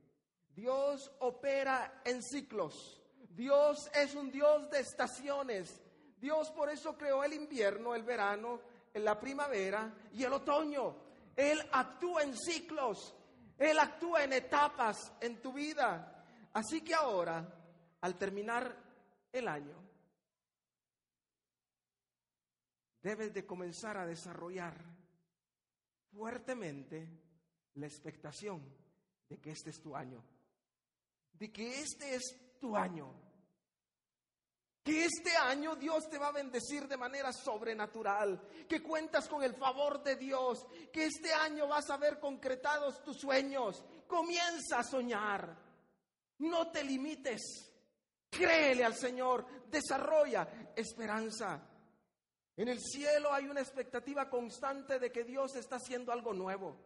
Dios 0.52 1.08
opera 1.20 2.02
en 2.04 2.20
ciclos. 2.20 3.00
Dios 3.30 3.88
es 3.94 4.16
un 4.16 4.32
Dios 4.32 4.68
de 4.72 4.80
estaciones. 4.80 5.80
Dios 6.18 6.50
por 6.50 6.68
eso 6.68 6.98
creó 6.98 7.22
el 7.22 7.32
invierno, 7.32 7.94
el 7.94 8.02
verano, 8.02 8.60
la 8.94 9.20
primavera 9.20 9.94
y 10.14 10.24
el 10.24 10.32
otoño. 10.32 10.96
Él 11.36 11.60
actúa 11.70 12.24
en 12.24 12.36
ciclos. 12.36 13.14
Él 13.56 13.78
actúa 13.78 14.24
en 14.24 14.32
etapas 14.32 15.12
en 15.20 15.40
tu 15.40 15.52
vida. 15.52 16.26
Así 16.54 16.80
que 16.80 16.92
ahora, 16.92 17.48
al 18.00 18.18
terminar 18.18 18.76
el 19.30 19.46
año, 19.46 19.76
debes 23.00 23.32
de 23.32 23.46
comenzar 23.46 23.96
a 23.96 24.04
desarrollar 24.04 24.95
fuertemente 26.16 27.08
la 27.74 27.86
expectación 27.86 28.62
de 29.28 29.38
que 29.38 29.50
este 29.50 29.70
es 29.70 29.80
tu 29.80 29.94
año, 29.94 30.24
de 31.32 31.52
que 31.52 31.80
este 31.80 32.14
es 32.14 32.58
tu 32.58 32.76
año, 32.76 33.12
que 34.82 35.04
este 35.04 35.36
año 35.36 35.76
Dios 35.76 36.08
te 36.08 36.16
va 36.16 36.28
a 36.28 36.32
bendecir 36.32 36.88
de 36.88 36.96
manera 36.96 37.32
sobrenatural, 37.32 38.40
que 38.68 38.82
cuentas 38.82 39.28
con 39.28 39.42
el 39.42 39.54
favor 39.54 40.02
de 40.02 40.16
Dios, 40.16 40.64
que 40.92 41.04
este 41.04 41.32
año 41.32 41.68
vas 41.68 41.90
a 41.90 41.96
ver 41.96 42.18
concretados 42.18 43.02
tus 43.02 43.18
sueños. 43.18 43.84
Comienza 44.06 44.78
a 44.78 44.84
soñar, 44.84 45.54
no 46.38 46.70
te 46.70 46.84
limites, 46.84 47.72
créele 48.30 48.84
al 48.84 48.94
Señor, 48.94 49.68
desarrolla 49.68 50.72
esperanza. 50.74 51.75
En 52.56 52.68
el 52.68 52.80
cielo 52.80 53.32
hay 53.32 53.46
una 53.48 53.60
expectativa 53.60 54.30
constante 54.30 54.98
de 54.98 55.12
que 55.12 55.24
Dios 55.24 55.56
está 55.56 55.76
haciendo 55.76 56.10
algo 56.10 56.32
nuevo. 56.32 56.76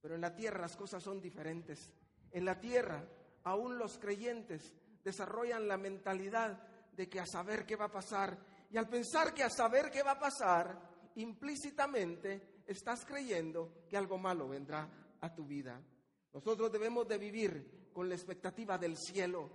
Pero 0.00 0.14
en 0.14 0.22
la 0.22 0.34
tierra 0.34 0.60
las 0.60 0.76
cosas 0.76 1.02
son 1.02 1.20
diferentes. 1.20 1.90
En 2.30 2.44
la 2.44 2.58
tierra, 2.58 3.04
aún 3.44 3.78
los 3.78 3.98
creyentes 3.98 4.74
desarrollan 5.04 5.68
la 5.68 5.76
mentalidad 5.76 6.58
de 6.92 7.08
que 7.08 7.20
a 7.20 7.26
saber 7.26 7.66
qué 7.66 7.76
va 7.76 7.86
a 7.86 7.92
pasar. 7.92 8.38
Y 8.70 8.78
al 8.78 8.88
pensar 8.88 9.34
que 9.34 9.42
a 9.42 9.50
saber 9.50 9.90
qué 9.90 10.02
va 10.02 10.12
a 10.12 10.18
pasar, 10.18 10.80
implícitamente 11.16 12.62
estás 12.66 13.04
creyendo 13.04 13.84
que 13.88 13.96
algo 13.96 14.18
malo 14.18 14.48
vendrá 14.48 14.88
a 15.20 15.34
tu 15.34 15.44
vida. 15.44 15.80
Nosotros 16.32 16.72
debemos 16.72 17.06
de 17.06 17.18
vivir 17.18 17.90
con 17.92 18.08
la 18.08 18.14
expectativa 18.14 18.78
del 18.78 18.96
cielo, 18.96 19.50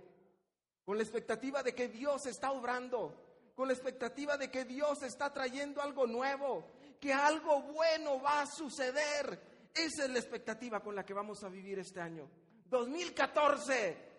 con 0.84 0.96
la 0.96 1.02
expectativa 1.02 1.62
de 1.62 1.74
que 1.74 1.88
Dios 1.88 2.26
está 2.26 2.50
obrando, 2.52 3.31
con 3.54 3.68
la 3.68 3.74
expectativa 3.74 4.36
de 4.36 4.50
que 4.50 4.64
Dios 4.64 5.02
está 5.02 5.32
trayendo 5.32 5.82
algo 5.82 6.06
nuevo, 6.06 6.70
que 7.00 7.12
algo 7.12 7.62
bueno 7.62 8.20
va 8.20 8.42
a 8.42 8.46
suceder. 8.46 9.70
Esa 9.74 10.04
es 10.04 10.10
la 10.10 10.18
expectativa 10.18 10.80
con 10.80 10.94
la 10.94 11.04
que 11.04 11.14
vamos 11.14 11.42
a 11.44 11.48
vivir 11.48 11.78
este 11.78 12.00
año. 12.00 12.28
2014. 12.66 14.10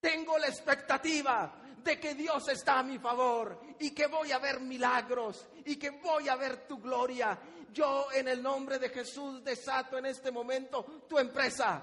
Tengo 0.00 0.38
la 0.38 0.46
expectativa 0.46 1.60
de 1.82 2.00
que 2.00 2.14
Dios 2.14 2.48
está 2.48 2.78
a 2.78 2.82
mi 2.82 2.98
favor 2.98 3.60
y 3.78 3.90
que 3.90 4.06
voy 4.06 4.32
a 4.32 4.38
ver 4.38 4.60
milagros 4.60 5.46
y 5.64 5.76
que 5.76 5.90
voy 5.90 6.28
a 6.28 6.36
ver 6.36 6.66
tu 6.66 6.78
gloria. 6.78 7.38
Yo 7.72 8.10
en 8.12 8.28
el 8.28 8.42
nombre 8.42 8.78
de 8.78 8.88
Jesús 8.88 9.44
desato 9.44 9.98
en 9.98 10.06
este 10.06 10.30
momento 10.30 11.04
tu 11.08 11.18
empresa, 11.18 11.82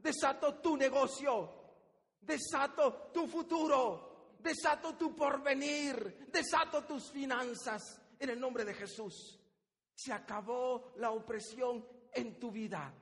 desato 0.00 0.56
tu 0.56 0.76
negocio, 0.76 1.62
desato 2.20 3.10
tu 3.12 3.26
futuro, 3.26 4.11
desato 4.42 4.96
tu 4.96 5.14
porvenir, 5.14 6.28
desato 6.30 6.84
tus 6.84 7.10
finanzas 7.10 8.00
en 8.18 8.30
el 8.30 8.40
nombre 8.40 8.64
de 8.64 8.74
Jesús. 8.74 9.38
Se 9.94 10.12
acabó 10.12 10.92
la 10.96 11.10
opresión 11.10 11.86
en 12.12 12.38
tu 12.38 12.50
vida. 12.50 12.92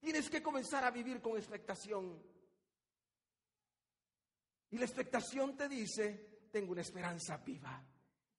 Tienes 0.00 0.28
que 0.28 0.42
comenzar 0.42 0.84
a 0.84 0.90
vivir 0.90 1.20
con 1.20 1.36
expectación. 1.36 2.22
Y 4.70 4.78
la 4.78 4.84
expectación 4.84 5.56
te 5.56 5.68
dice, 5.68 6.48
tengo 6.50 6.72
una 6.72 6.82
esperanza 6.82 7.38
viva. 7.38 7.82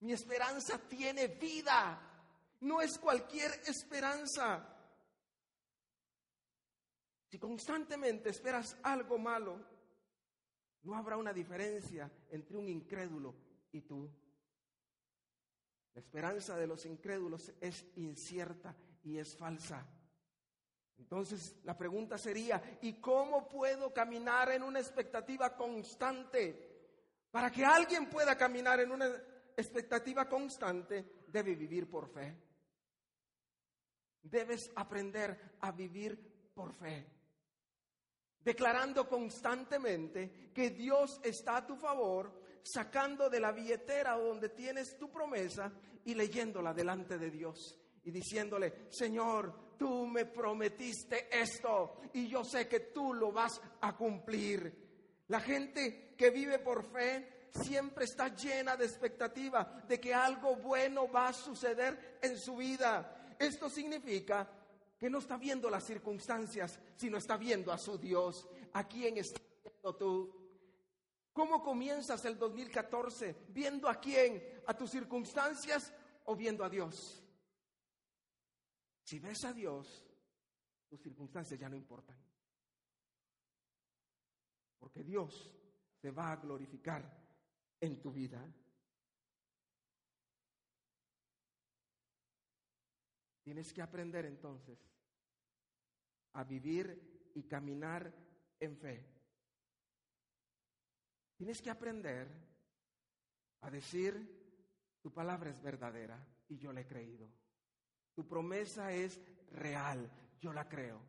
Mi 0.01 0.13
esperanza 0.13 0.77
tiene 0.87 1.27
vida. 1.27 1.99
No 2.61 2.81
es 2.81 2.97
cualquier 2.97 3.51
esperanza. 3.65 4.75
Si 7.29 7.37
constantemente 7.37 8.29
esperas 8.29 8.77
algo 8.83 9.17
malo, 9.17 9.76
no 10.83 10.95
habrá 10.95 11.17
una 11.17 11.33
diferencia 11.33 12.11
entre 12.29 12.57
un 12.57 12.69
incrédulo 12.69 13.35
y 13.71 13.81
tú. 13.81 14.09
La 15.93 16.01
esperanza 16.01 16.55
de 16.55 16.67
los 16.67 16.85
incrédulos 16.85 17.51
es 17.59 17.85
incierta 17.95 18.75
y 19.03 19.17
es 19.17 19.35
falsa. 19.35 19.85
Entonces 20.97 21.59
la 21.63 21.77
pregunta 21.77 22.17
sería, 22.17 22.79
¿y 22.81 22.93
cómo 23.01 23.47
puedo 23.47 23.93
caminar 23.93 24.51
en 24.51 24.63
una 24.63 24.79
expectativa 24.79 25.55
constante? 25.55 26.67
Para 27.31 27.51
que 27.51 27.65
alguien 27.65 28.09
pueda 28.09 28.37
caminar 28.37 28.79
en 28.79 28.91
una 28.91 29.07
expectativa 29.55 30.27
constante, 30.27 31.23
debe 31.27 31.55
vivir 31.55 31.89
por 31.89 32.07
fe. 32.07 32.35
Debes 34.21 34.71
aprender 34.75 35.57
a 35.61 35.71
vivir 35.71 36.51
por 36.53 36.73
fe. 36.73 37.16
Declarando 38.47 39.09
constantemente 39.09 40.51
que 40.53 40.69
Dios 40.69 41.19
está 41.21 41.57
a 41.57 41.67
tu 41.67 41.75
favor, 41.75 42.31
sacando 42.63 43.29
de 43.29 43.41
la 43.41 43.51
billetera 43.51 44.13
donde 44.13 44.47
tienes 44.47 44.97
tu 44.97 45.11
promesa 45.11 45.69
y 46.05 46.13
leyéndola 46.13 46.73
delante 46.73 47.17
de 47.17 47.29
Dios 47.29 47.77
y 48.05 48.11
diciéndole, 48.11 48.87
Señor, 48.89 49.75
tú 49.77 50.07
me 50.07 50.23
prometiste 50.23 51.27
esto 51.29 51.97
y 52.13 52.29
yo 52.29 52.45
sé 52.45 52.69
que 52.69 52.79
tú 52.79 53.13
lo 53.13 53.33
vas 53.33 53.59
a 53.81 53.97
cumplir. 53.97 55.25
La 55.27 55.41
gente 55.41 56.13
que 56.17 56.29
vive 56.29 56.59
por 56.59 56.85
fe 56.89 57.49
siempre 57.51 58.05
está 58.05 58.33
llena 58.33 58.77
de 58.77 58.85
expectativa 58.85 59.83
de 59.85 59.99
que 59.99 60.13
algo 60.13 60.55
bueno 60.55 61.11
va 61.11 61.27
a 61.27 61.33
suceder 61.33 62.17
en 62.21 62.37
su 62.37 62.55
vida. 62.55 63.35
Esto 63.37 63.69
significa 63.69 64.49
que 64.97 65.09
no 65.09 65.19
está 65.19 65.37
viendo 65.37 65.69
las 65.69 65.85
circunstancias, 65.85 66.79
sino 66.95 67.17
está 67.17 67.37
viendo 67.37 67.71
a 67.71 67.77
su 67.77 67.97
Dios. 67.97 68.47
¿A 68.73 68.87
quién 68.87 69.17
estás 69.17 69.43
viendo 69.63 69.95
tú? 69.95 70.33
¿Cómo 71.33 71.61
comienzas 71.61 72.25
el 72.25 72.37
2014? 72.37 73.45
¿Viendo 73.49 73.87
a 73.87 73.99
quién? 73.99 74.41
¿A 74.65 74.75
tus 74.75 74.89
circunstancias 74.89 75.93
o 76.25 76.35
viendo 76.35 76.63
a 76.63 76.69
Dios? 76.69 77.23
Si 79.03 79.19
ves 79.19 79.45
a 79.45 79.53
Dios, 79.53 80.03
tus 80.89 80.99
circunstancias 80.99 81.59
ya 81.59 81.69
no 81.69 81.75
importan. 81.75 82.17
Porque 84.79 85.03
Dios 85.03 85.51
se 86.01 86.11
va 86.11 86.31
a 86.31 86.37
glorificar 86.37 87.03
en 87.79 88.01
tu 88.01 88.11
vida. 88.11 88.43
Tienes 93.47 93.71
que 93.71 93.81
aprender 93.81 94.25
entonces 94.25 94.77
a 96.33 96.43
vivir 96.43 97.31
y 97.33 97.43
caminar 97.43 98.13
en 98.59 98.75
fe. 98.75 99.07
Tienes 101.37 101.61
que 101.61 101.69
aprender 101.69 102.27
a 103.61 103.71
decir, 103.71 104.99
tu 105.01 105.13
palabra 105.13 105.49
es 105.49 105.61
verdadera 105.61 106.21
y 106.49 106.57
yo 106.57 106.73
la 106.73 106.81
he 106.81 106.85
creído. 106.85 107.31
Tu 108.13 108.27
promesa 108.27 108.91
es 108.91 109.17
real, 109.51 110.11
yo 110.41 110.51
la 110.51 110.67
creo. 110.67 110.99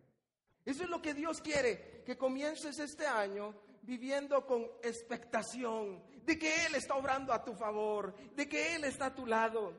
Eso 0.64 0.84
es 0.84 0.88
lo 0.88 1.02
que 1.02 1.14
Dios 1.14 1.40
quiere, 1.40 2.04
que 2.06 2.16
comiences 2.16 2.78
este 2.78 3.04
año 3.04 3.52
viviendo 3.82 4.46
con 4.46 4.62
expectación 4.84 6.04
de 6.24 6.38
que 6.38 6.66
Él 6.66 6.76
está 6.76 6.94
obrando 6.94 7.32
a 7.32 7.44
tu 7.44 7.52
favor, 7.52 8.14
de 8.36 8.48
que 8.48 8.76
Él 8.76 8.84
está 8.84 9.06
a 9.06 9.14
tu 9.16 9.26
lado. 9.26 9.74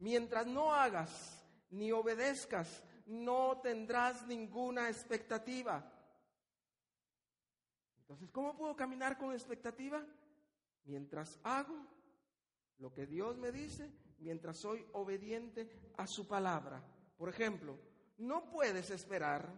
Mientras 0.00 0.44
no 0.44 0.74
hagas 0.74 1.43
ni 1.74 1.92
obedezcas, 1.92 2.82
no 3.06 3.60
tendrás 3.60 4.26
ninguna 4.26 4.88
expectativa. 4.88 5.84
Entonces, 7.98 8.30
¿cómo 8.30 8.56
puedo 8.56 8.76
caminar 8.76 9.18
con 9.18 9.32
expectativa? 9.32 10.04
Mientras 10.84 11.38
hago 11.42 11.86
lo 12.78 12.92
que 12.92 13.06
Dios 13.06 13.36
me 13.38 13.50
dice 13.50 13.90
mientras 14.18 14.58
soy 14.58 14.84
obediente 14.92 15.92
a 15.96 16.06
su 16.06 16.26
palabra. 16.26 16.82
Por 17.16 17.28
ejemplo, 17.28 17.78
no 18.18 18.50
puedes 18.50 18.90
esperar 18.90 19.48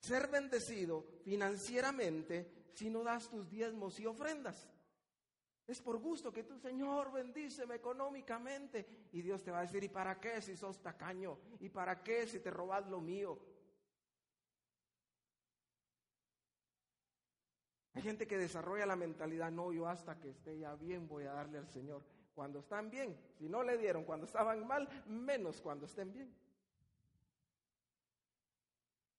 ser 0.00 0.28
bendecido 0.28 1.04
financieramente 1.24 2.70
si 2.74 2.90
no 2.90 3.04
das 3.04 3.28
tus 3.30 3.48
diezmos 3.48 4.00
y 4.00 4.06
ofrendas. 4.06 4.68
Es 5.66 5.80
por 5.80 5.98
gusto 5.98 6.32
que 6.32 6.42
tu 6.42 6.58
Señor 6.58 7.12
bendíceme 7.12 7.76
económicamente 7.76 9.08
y 9.12 9.22
Dios 9.22 9.42
te 9.42 9.50
va 9.50 9.60
a 9.60 9.62
decir, 9.62 9.84
¿y 9.84 9.88
para 9.88 10.20
qué 10.20 10.42
si 10.42 10.56
sos 10.56 10.82
tacaño? 10.82 11.38
¿Y 11.60 11.68
para 11.68 12.02
qué 12.02 12.26
si 12.26 12.40
te 12.40 12.50
robas 12.50 12.86
lo 12.88 13.00
mío? 13.00 13.38
Hay 17.94 18.02
gente 18.02 18.26
que 18.26 18.38
desarrolla 18.38 18.86
la 18.86 18.96
mentalidad, 18.96 19.50
no, 19.50 19.72
yo 19.72 19.86
hasta 19.86 20.18
que 20.18 20.30
esté 20.30 20.58
ya 20.58 20.74
bien 20.74 21.06
voy 21.06 21.24
a 21.24 21.32
darle 21.32 21.58
al 21.58 21.68
Señor 21.68 22.02
cuando 22.34 22.60
están 22.60 22.90
bien. 22.90 23.16
Si 23.38 23.48
no 23.48 23.62
le 23.62 23.76
dieron 23.76 24.04
cuando 24.04 24.26
estaban 24.26 24.66
mal, 24.66 24.88
menos 25.06 25.60
cuando 25.60 25.86
estén 25.86 26.12
bien. 26.12 26.34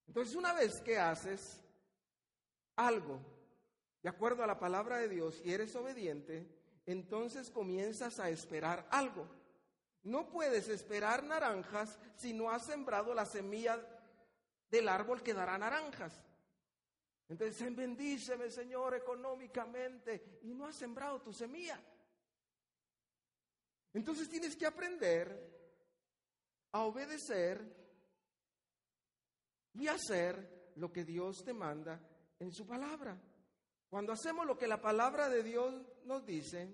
Entonces, 0.07 0.35
una 0.35 0.53
vez 0.53 0.81
que 0.81 0.97
haces 0.97 1.63
algo 2.75 3.19
de 4.03 4.09
acuerdo 4.09 4.43
a 4.43 4.47
la 4.47 4.59
palabra 4.59 4.97
de 4.97 5.07
Dios 5.07 5.41
y 5.43 5.53
eres 5.53 5.75
obediente, 5.75 6.45
entonces 6.85 7.49
comienzas 7.49 8.19
a 8.19 8.29
esperar 8.29 8.85
algo. 8.91 9.27
No 10.03 10.29
puedes 10.29 10.67
esperar 10.67 11.23
naranjas 11.23 11.97
si 12.17 12.33
no 12.33 12.51
has 12.51 12.65
sembrado 12.65 13.13
la 13.13 13.25
semilla 13.25 13.79
del 14.69 14.89
árbol 14.89 15.23
que 15.23 15.33
dará 15.33 15.57
naranjas. 15.57 16.21
Entonces, 17.29 17.73
bendíceme, 17.73 18.51
Señor, 18.51 18.93
económicamente, 18.95 20.39
y 20.41 20.53
no 20.53 20.67
has 20.67 20.75
sembrado 20.75 21.21
tu 21.21 21.31
semilla. 21.31 21.81
Entonces 23.93 24.27
tienes 24.27 24.57
que 24.57 24.65
aprender 24.65 25.51
a 26.73 26.81
obedecer 26.81 27.63
y 29.73 29.87
hacer 29.87 30.73
lo 30.75 30.91
que 30.91 31.05
Dios 31.05 31.45
te 31.45 31.53
manda 31.53 31.99
en 32.39 32.51
su 32.51 32.67
palabra. 32.67 33.17
Cuando 33.93 34.11
hacemos 34.11 34.47
lo 34.47 34.57
que 34.57 34.65
la 34.65 34.81
palabra 34.81 35.29
de 35.29 35.43
Dios 35.43 35.71
nos 36.05 36.25
dice, 36.25 36.67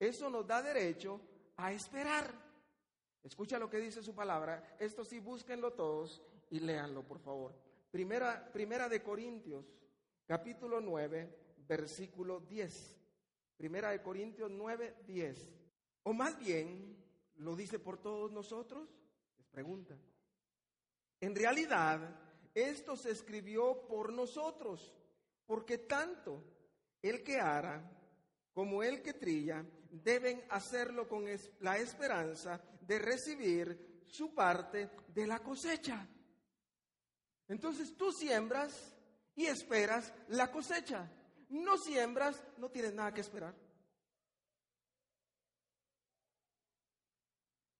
eso 0.00 0.30
nos 0.30 0.46
da 0.46 0.62
derecho 0.62 1.20
a 1.58 1.70
esperar. 1.70 2.32
Escucha 3.22 3.58
lo 3.58 3.68
que 3.68 3.76
dice 3.76 4.02
su 4.02 4.14
palabra. 4.14 4.74
Esto 4.80 5.04
sí, 5.04 5.18
búsquenlo 5.18 5.74
todos 5.74 6.22
y 6.48 6.60
léanlo, 6.60 7.06
por 7.06 7.18
favor. 7.18 7.54
Primera, 7.90 8.50
primera 8.54 8.88
de 8.88 9.02
Corintios, 9.02 9.66
capítulo 10.24 10.80
9, 10.80 11.56
versículo 11.68 12.40
10. 12.40 13.02
Primera 13.58 13.90
de 13.90 14.00
Corintios 14.00 14.50
9, 14.50 15.02
10. 15.06 15.52
O 16.04 16.14
más 16.14 16.38
bien, 16.38 16.96
lo 17.34 17.54
dice 17.54 17.78
por 17.78 17.98
todos 17.98 18.32
nosotros? 18.32 18.88
Les 19.36 19.46
pregunta. 19.48 19.94
En 21.20 21.36
realidad, 21.36 22.18
esto 22.54 22.96
se 22.96 23.10
escribió 23.10 23.86
por 23.86 24.10
nosotros, 24.10 24.96
porque 25.46 25.78
tanto 25.78 26.42
el 27.02 27.22
que 27.22 27.40
ara 27.40 27.82
como 28.52 28.82
el 28.82 29.02
que 29.02 29.14
trilla 29.14 29.64
deben 29.90 30.44
hacerlo 30.50 31.08
con 31.08 31.24
la 31.60 31.78
esperanza 31.78 32.60
de 32.80 32.98
recibir 32.98 34.02
su 34.06 34.34
parte 34.34 34.90
de 35.08 35.26
la 35.26 35.40
cosecha. 35.40 36.06
Entonces 37.48 37.96
tú 37.96 38.10
siembras 38.12 38.94
y 39.34 39.46
esperas 39.46 40.12
la 40.28 40.50
cosecha. 40.50 41.10
No 41.48 41.78
siembras, 41.78 42.42
no 42.58 42.70
tienes 42.70 42.92
nada 42.94 43.14
que 43.14 43.20
esperar. 43.20 43.54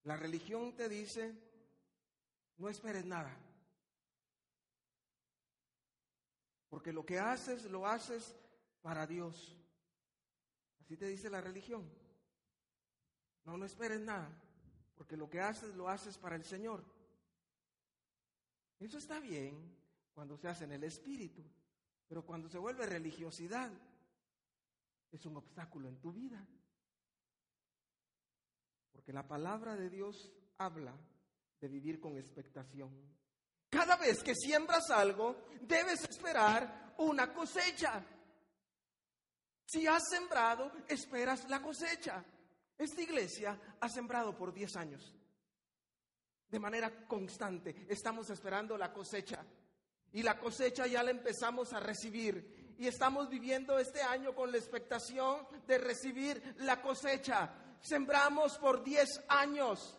La 0.04 0.16
religión 0.16 0.76
te 0.76 0.88
dice, 0.88 1.34
no 2.58 2.68
esperes 2.68 3.04
nada. 3.04 3.36
Porque 6.86 6.94
lo 6.94 7.04
que 7.04 7.18
haces, 7.18 7.64
lo 7.64 7.84
haces 7.84 8.36
para 8.80 9.08
Dios. 9.08 9.58
Así 10.80 10.96
te 10.96 11.08
dice 11.08 11.28
la 11.28 11.40
religión. 11.40 11.84
No, 13.44 13.56
no 13.56 13.66
esperes 13.66 14.00
nada. 14.02 14.30
Porque 14.94 15.16
lo 15.16 15.28
que 15.28 15.40
haces, 15.40 15.74
lo 15.74 15.88
haces 15.88 16.16
para 16.16 16.36
el 16.36 16.44
Señor. 16.44 16.84
Eso 18.78 18.98
está 18.98 19.18
bien 19.18 19.76
cuando 20.14 20.36
se 20.36 20.46
hace 20.46 20.62
en 20.62 20.70
el 20.70 20.84
Espíritu. 20.84 21.42
Pero 22.06 22.24
cuando 22.24 22.48
se 22.48 22.58
vuelve 22.58 22.86
religiosidad, 22.86 23.72
es 25.10 25.26
un 25.26 25.38
obstáculo 25.38 25.88
en 25.88 26.00
tu 26.00 26.12
vida. 26.12 26.46
Porque 28.92 29.12
la 29.12 29.26
palabra 29.26 29.74
de 29.74 29.90
Dios 29.90 30.32
habla 30.56 30.96
de 31.60 31.66
vivir 31.66 31.98
con 31.98 32.16
expectación. 32.16 32.92
Cada 33.70 33.96
vez 33.96 34.22
que 34.22 34.34
siembras 34.34 34.90
algo, 34.90 35.48
debes 35.60 36.04
esperar 36.08 36.94
una 36.98 37.32
cosecha. 37.32 38.04
Si 39.66 39.86
has 39.86 40.02
sembrado, 40.08 40.70
esperas 40.88 41.48
la 41.48 41.60
cosecha. 41.60 42.24
Esta 42.78 43.02
iglesia 43.02 43.58
ha 43.80 43.88
sembrado 43.88 44.36
por 44.36 44.52
10 44.52 44.76
años. 44.76 45.14
De 46.48 46.60
manera 46.60 47.06
constante. 47.06 47.86
Estamos 47.88 48.30
esperando 48.30 48.78
la 48.78 48.92
cosecha. 48.92 49.44
Y 50.12 50.22
la 50.22 50.38
cosecha 50.38 50.86
ya 50.86 51.02
la 51.02 51.10
empezamos 51.10 51.72
a 51.72 51.80
recibir. 51.80 52.74
Y 52.78 52.86
estamos 52.86 53.28
viviendo 53.28 53.78
este 53.78 54.02
año 54.02 54.34
con 54.34 54.52
la 54.52 54.58
expectación 54.58 55.46
de 55.66 55.78
recibir 55.78 56.54
la 56.58 56.80
cosecha. 56.80 57.50
Sembramos 57.80 58.58
por 58.58 58.84
10 58.84 59.24
años. 59.28 59.98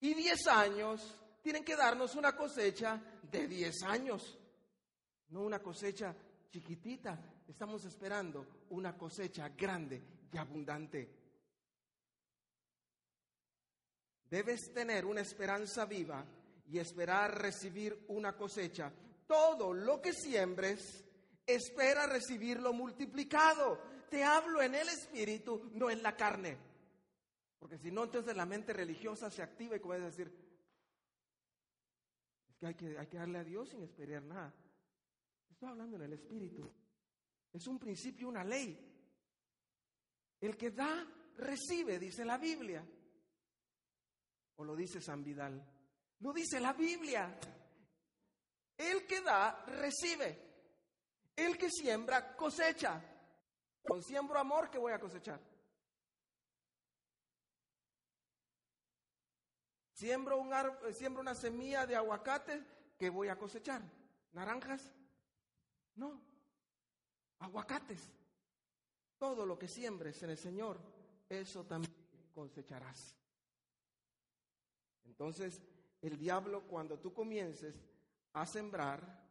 Y 0.00 0.14
10 0.14 0.46
años 0.46 1.20
tienen 1.42 1.64
que 1.64 1.76
darnos 1.76 2.14
una 2.14 2.36
cosecha 2.36 3.00
de 3.30 3.46
10 3.46 3.82
años. 3.84 4.38
No 5.30 5.42
una 5.42 5.60
cosecha 5.60 6.14
chiquitita. 6.50 7.18
Estamos 7.48 7.84
esperando 7.84 8.64
una 8.70 8.96
cosecha 8.96 9.48
grande 9.50 10.02
y 10.32 10.36
abundante. 10.36 11.20
Debes 14.28 14.72
tener 14.72 15.04
una 15.04 15.22
esperanza 15.22 15.86
viva 15.86 16.24
y 16.68 16.78
esperar 16.78 17.40
recibir 17.40 18.04
una 18.08 18.36
cosecha. 18.36 18.92
Todo 19.26 19.72
lo 19.72 20.00
que 20.00 20.12
siembres, 20.12 21.04
espera 21.46 22.06
recibirlo 22.06 22.72
multiplicado. 22.72 23.80
Te 24.08 24.22
hablo 24.22 24.62
en 24.62 24.74
el 24.74 24.88
espíritu, 24.88 25.70
no 25.74 25.90
en 25.90 26.02
la 26.02 26.16
carne. 26.16 26.56
Porque 27.58 27.78
si 27.78 27.90
no, 27.90 28.04
entonces 28.04 28.36
la 28.36 28.46
mente 28.46 28.72
religiosa 28.72 29.30
se 29.30 29.42
activa 29.42 29.76
y 29.76 29.80
comienza 29.80 30.06
a 30.06 30.10
decir, 30.10 30.49
que 32.60 32.66
hay 32.66 32.74
que, 32.74 32.98
hay 32.98 33.06
que 33.06 33.16
darle 33.16 33.38
a 33.38 33.44
Dios 33.44 33.70
sin 33.70 33.82
esperar 33.82 34.22
nada. 34.22 34.54
Estoy 35.50 35.70
hablando 35.70 35.96
en 35.96 36.02
el 36.02 36.12
espíritu. 36.12 36.70
Es 37.52 37.66
un 37.66 37.78
principio, 37.78 38.28
una 38.28 38.44
ley. 38.44 38.78
El 40.38 40.56
que 40.56 40.70
da, 40.70 41.06
recibe, 41.38 41.98
dice 41.98 42.24
la 42.24 42.36
Biblia. 42.36 42.86
O 44.56 44.64
lo 44.64 44.76
dice 44.76 45.00
San 45.00 45.24
Vidal. 45.24 45.66
Lo 46.20 46.34
dice 46.34 46.60
la 46.60 46.74
Biblia. 46.74 47.34
El 48.76 49.06
que 49.06 49.22
da, 49.22 49.64
recibe. 49.64 50.38
El 51.34 51.56
que 51.56 51.70
siembra, 51.70 52.36
cosecha. 52.36 53.02
Con 53.82 54.02
siembro 54.02 54.38
amor, 54.38 54.70
que 54.70 54.78
voy 54.78 54.92
a 54.92 55.00
cosechar? 55.00 55.40
Siembro, 60.00 60.38
un 60.38 60.50
siembro 60.94 61.20
una 61.20 61.34
semilla 61.34 61.86
de 61.86 61.94
aguacate, 61.94 62.64
que 62.96 63.10
voy 63.10 63.28
a 63.28 63.36
cosechar? 63.36 63.82
¿Naranjas? 64.32 64.94
No. 65.94 66.18
Aguacates. 67.40 68.10
Todo 69.18 69.44
lo 69.44 69.58
que 69.58 69.68
siembres 69.68 70.22
en 70.22 70.30
el 70.30 70.38
Señor, 70.38 70.80
eso 71.28 71.66
también 71.66 71.92
cosecharás. 72.32 73.14
Entonces, 75.04 75.60
el 76.00 76.16
diablo 76.16 76.66
cuando 76.66 76.98
tú 76.98 77.12
comiences 77.12 77.86
a 78.32 78.46
sembrar 78.46 79.22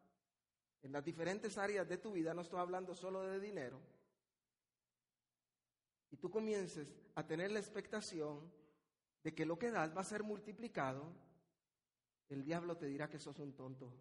en 0.84 0.92
las 0.92 1.04
diferentes 1.04 1.58
áreas 1.58 1.90
de 1.90 1.98
tu 1.98 2.12
vida, 2.12 2.36
no 2.36 2.42
estoy 2.42 2.60
hablando 2.60 2.94
solo 2.94 3.24
de 3.24 3.40
dinero, 3.40 3.82
y 6.12 6.18
tú 6.18 6.30
comiences 6.30 6.96
a 7.16 7.26
tener 7.26 7.50
la 7.50 7.60
expectación 7.60 8.59
de 9.24 9.34
que 9.34 9.46
lo 9.46 9.58
que 9.58 9.72
das 9.72 9.96
va 9.96 10.02
a 10.02 10.06
ser 10.06 10.24
multiplicado, 10.24 11.14
el 12.30 12.44
diablo 12.44 12.78
te 12.78 12.86
dirá 12.86 13.10
que 13.10 13.20
sos 13.20 13.40
un 13.40 13.54
tonto 13.54 13.94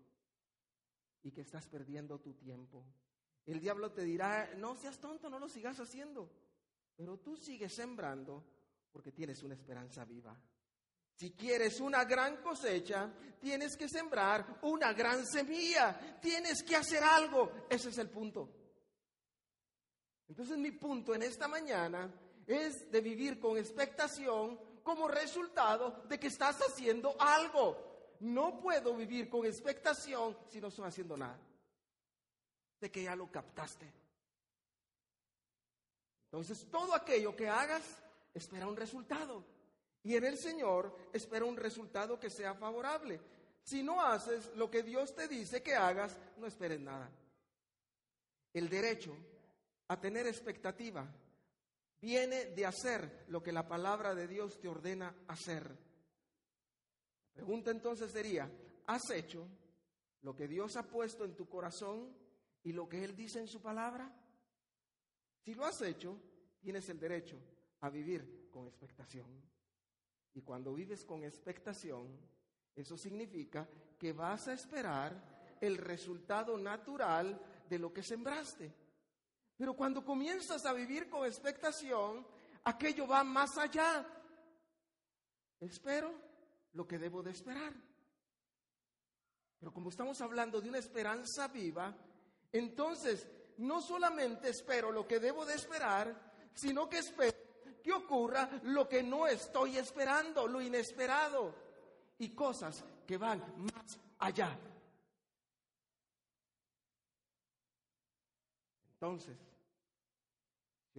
y 1.22 1.32
que 1.32 1.40
estás 1.40 1.66
perdiendo 1.66 2.20
tu 2.20 2.34
tiempo. 2.34 2.84
El 3.46 3.60
diablo 3.60 3.92
te 3.92 4.04
dirá, 4.04 4.54
no 4.56 4.76
seas 4.76 4.98
tonto, 4.98 5.30
no 5.30 5.38
lo 5.38 5.48
sigas 5.48 5.80
haciendo, 5.80 6.30
pero 6.94 7.18
tú 7.18 7.36
sigues 7.36 7.74
sembrando 7.74 8.44
porque 8.92 9.12
tienes 9.12 9.42
una 9.42 9.54
esperanza 9.54 10.04
viva. 10.04 10.38
Si 11.14 11.32
quieres 11.32 11.80
una 11.80 12.04
gran 12.04 12.36
cosecha, 12.42 13.12
tienes 13.40 13.76
que 13.76 13.88
sembrar 13.88 14.60
una 14.62 14.92
gran 14.92 15.26
semilla, 15.26 16.18
tienes 16.20 16.62
que 16.62 16.76
hacer 16.76 17.02
algo. 17.02 17.66
Ese 17.68 17.88
es 17.88 17.98
el 17.98 18.08
punto. 18.08 18.48
Entonces 20.28 20.58
mi 20.58 20.70
punto 20.72 21.14
en 21.14 21.22
esta 21.22 21.48
mañana 21.48 22.08
es 22.46 22.90
de 22.90 23.00
vivir 23.00 23.40
con 23.40 23.58
expectación 23.58 24.60
como 24.88 25.06
resultado 25.06 26.02
de 26.08 26.18
que 26.18 26.28
estás 26.28 26.62
haciendo 26.62 27.14
algo. 27.20 28.16
No 28.20 28.58
puedo 28.58 28.96
vivir 28.96 29.28
con 29.28 29.44
expectación 29.44 30.34
si 30.48 30.62
no 30.62 30.68
estoy 30.68 30.86
haciendo 30.86 31.14
nada. 31.14 31.38
De 32.80 32.90
que 32.90 33.02
ya 33.02 33.14
lo 33.14 33.30
captaste. 33.30 33.86
Entonces 36.24 36.66
todo 36.70 36.94
aquello 36.94 37.36
que 37.36 37.50
hagas 37.50 37.82
espera 38.32 38.66
un 38.66 38.76
resultado. 38.76 39.44
Y 40.04 40.16
en 40.16 40.24
el 40.24 40.38
Señor 40.38 40.96
espera 41.12 41.44
un 41.44 41.58
resultado 41.58 42.18
que 42.18 42.30
sea 42.30 42.54
favorable. 42.54 43.20
Si 43.62 43.82
no 43.82 44.00
haces 44.00 44.56
lo 44.56 44.70
que 44.70 44.82
Dios 44.82 45.14
te 45.14 45.28
dice 45.28 45.62
que 45.62 45.74
hagas, 45.74 46.16
no 46.38 46.46
esperes 46.46 46.80
nada. 46.80 47.10
El 48.54 48.70
derecho 48.70 49.14
a 49.88 50.00
tener 50.00 50.26
expectativa 50.26 51.06
viene 52.00 52.46
de 52.46 52.66
hacer 52.66 53.24
lo 53.28 53.42
que 53.42 53.52
la 53.52 53.66
palabra 53.66 54.14
de 54.14 54.26
Dios 54.26 54.58
te 54.60 54.68
ordena 54.68 55.14
hacer. 55.28 55.68
La 57.28 57.34
pregunta 57.34 57.70
entonces 57.70 58.10
sería, 58.10 58.50
¿has 58.86 59.10
hecho 59.10 59.46
lo 60.22 60.34
que 60.34 60.48
Dios 60.48 60.76
ha 60.76 60.84
puesto 60.84 61.24
en 61.24 61.34
tu 61.34 61.48
corazón 61.48 62.12
y 62.62 62.72
lo 62.72 62.88
que 62.88 63.04
Él 63.04 63.16
dice 63.16 63.40
en 63.40 63.48
su 63.48 63.60
palabra? 63.60 64.12
Si 65.44 65.54
lo 65.54 65.64
has 65.64 65.80
hecho, 65.82 66.20
tienes 66.60 66.88
el 66.88 66.98
derecho 66.98 67.38
a 67.80 67.90
vivir 67.90 68.48
con 68.50 68.66
expectación. 68.66 69.26
Y 70.34 70.42
cuando 70.42 70.74
vives 70.74 71.04
con 71.04 71.24
expectación, 71.24 72.18
eso 72.74 72.96
significa 72.96 73.68
que 73.98 74.12
vas 74.12 74.48
a 74.48 74.52
esperar 74.52 75.56
el 75.60 75.76
resultado 75.76 76.56
natural 76.56 77.40
de 77.68 77.78
lo 77.78 77.92
que 77.92 78.02
sembraste. 78.02 78.72
Pero 79.58 79.74
cuando 79.74 80.04
comienzas 80.04 80.64
a 80.64 80.72
vivir 80.72 81.10
con 81.10 81.26
expectación, 81.26 82.24
aquello 82.64 83.08
va 83.08 83.24
más 83.24 83.58
allá. 83.58 84.06
Espero 85.58 86.14
lo 86.74 86.86
que 86.86 86.96
debo 86.96 87.24
de 87.24 87.32
esperar. 87.32 87.74
Pero 89.58 89.72
como 89.72 89.90
estamos 89.90 90.20
hablando 90.20 90.60
de 90.60 90.68
una 90.68 90.78
esperanza 90.78 91.48
viva, 91.48 91.92
entonces 92.52 93.28
no 93.56 93.82
solamente 93.82 94.50
espero 94.50 94.92
lo 94.92 95.08
que 95.08 95.18
debo 95.18 95.44
de 95.44 95.54
esperar, 95.54 96.32
sino 96.54 96.88
que 96.88 96.98
espero 96.98 97.36
que 97.82 97.92
ocurra 97.92 98.60
lo 98.62 98.88
que 98.88 99.02
no 99.02 99.26
estoy 99.26 99.76
esperando, 99.76 100.46
lo 100.46 100.62
inesperado, 100.62 101.52
y 102.18 102.30
cosas 102.30 102.84
que 103.04 103.16
van 103.16 103.42
más 103.56 103.98
allá. 104.18 104.56
Entonces, 108.94 109.47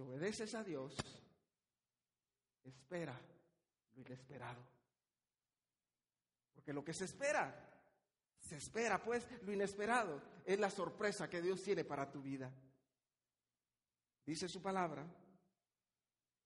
obedeces 0.00 0.54
a 0.54 0.64
Dios, 0.64 0.94
espera 2.64 3.18
lo 3.94 4.02
inesperado. 4.02 4.62
Porque 6.54 6.72
lo 6.72 6.84
que 6.84 6.94
se 6.94 7.04
espera, 7.04 7.54
se 8.40 8.56
espera 8.56 9.02
pues 9.02 9.26
lo 9.42 9.52
inesperado, 9.52 10.22
es 10.44 10.58
la 10.58 10.70
sorpresa 10.70 11.28
que 11.28 11.42
Dios 11.42 11.62
tiene 11.62 11.84
para 11.84 12.10
tu 12.10 12.22
vida. 12.22 12.50
Dice 14.24 14.48
su 14.48 14.62
palabra. 14.62 15.06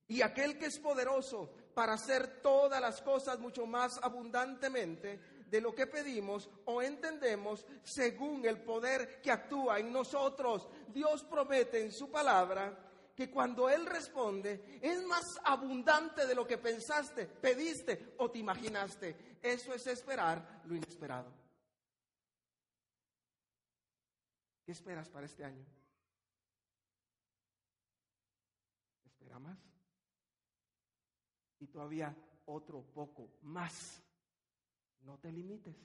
Y 0.07 0.21
aquel 0.21 0.59
que 0.59 0.67
es 0.67 0.79
poderoso 0.79 1.51
para 1.75 1.95
hacer 1.95 2.43
todas 2.43 2.81
las 2.81 3.01
cosas 3.01 3.39
mucho 3.39 3.67
más 3.67 3.99
abundantemente 4.03 5.19
de 5.49 5.61
lo 5.61 5.75
que 5.75 5.87
pedimos 5.87 6.51
o 6.67 6.83
entendemos 6.83 7.67
según 7.83 8.45
el 8.45 8.61
poder 8.63 9.21
que 9.23 9.31
actúa 9.31 9.79
en 9.79 9.93
nosotros. 9.93 10.69
Dios 10.89 11.25
promete 11.25 11.81
en 11.81 11.91
su 11.91 12.11
palabra 12.11 12.77
que 13.15 13.31
cuando 13.31 13.69
Él 13.69 13.87
responde 13.87 14.79
es 14.83 15.05
más 15.05 15.25
abundante 15.45 16.27
de 16.27 16.35
lo 16.35 16.47
que 16.47 16.59
pensaste, 16.59 17.27
pediste 17.27 18.15
o 18.19 18.31
te 18.31 18.39
imaginaste. 18.39 19.39
Eso 19.41 19.73
es 19.73 19.87
esperar 19.87 20.63
lo 20.65 20.75
inesperado. 20.75 21.33
¿Qué 24.65 24.73
esperas 24.73 25.09
para 25.09 25.27
este 25.27 25.45
año? 25.45 25.65
¿Espera 29.05 29.39
más? 29.39 29.59
Y 31.61 31.67
todavía 31.67 32.17
otro 32.47 32.83
poco 32.83 33.31
más. 33.43 34.03
No 35.03 35.19
te 35.19 35.31
limites. 35.31 35.77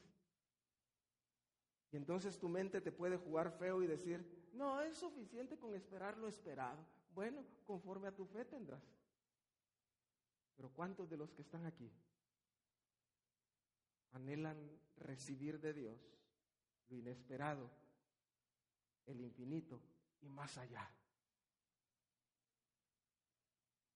Y 1.91 1.97
entonces 1.97 2.39
tu 2.39 2.47
mente 2.47 2.81
te 2.81 2.91
puede 2.91 3.17
jugar 3.17 3.51
feo 3.51 3.81
y 3.81 3.87
decir, 3.87 4.49
no, 4.53 4.81
es 4.81 4.97
suficiente 4.97 5.57
con 5.57 5.75
esperar 5.75 6.17
lo 6.17 6.27
esperado. 6.27 6.85
Bueno, 7.19 7.43
conforme 7.65 8.07
a 8.07 8.15
tu 8.15 8.25
fe 8.25 8.45
tendrás. 8.45 8.81
Pero 10.55 10.69
¿cuántos 10.69 11.09
de 11.09 11.17
los 11.17 11.33
que 11.33 11.41
están 11.41 11.65
aquí 11.65 11.91
anhelan 14.13 14.79
recibir 14.95 15.59
de 15.59 15.73
Dios 15.73 15.99
lo 16.87 16.95
inesperado, 16.95 17.69
el 19.05 19.19
infinito 19.19 19.81
y 20.21 20.29
más 20.29 20.57
allá? 20.57 20.89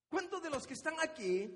¿Cuántos 0.09 0.43
de 0.43 0.49
los 0.49 0.67
que 0.67 0.73
están 0.73 0.95
aquí 0.99 1.49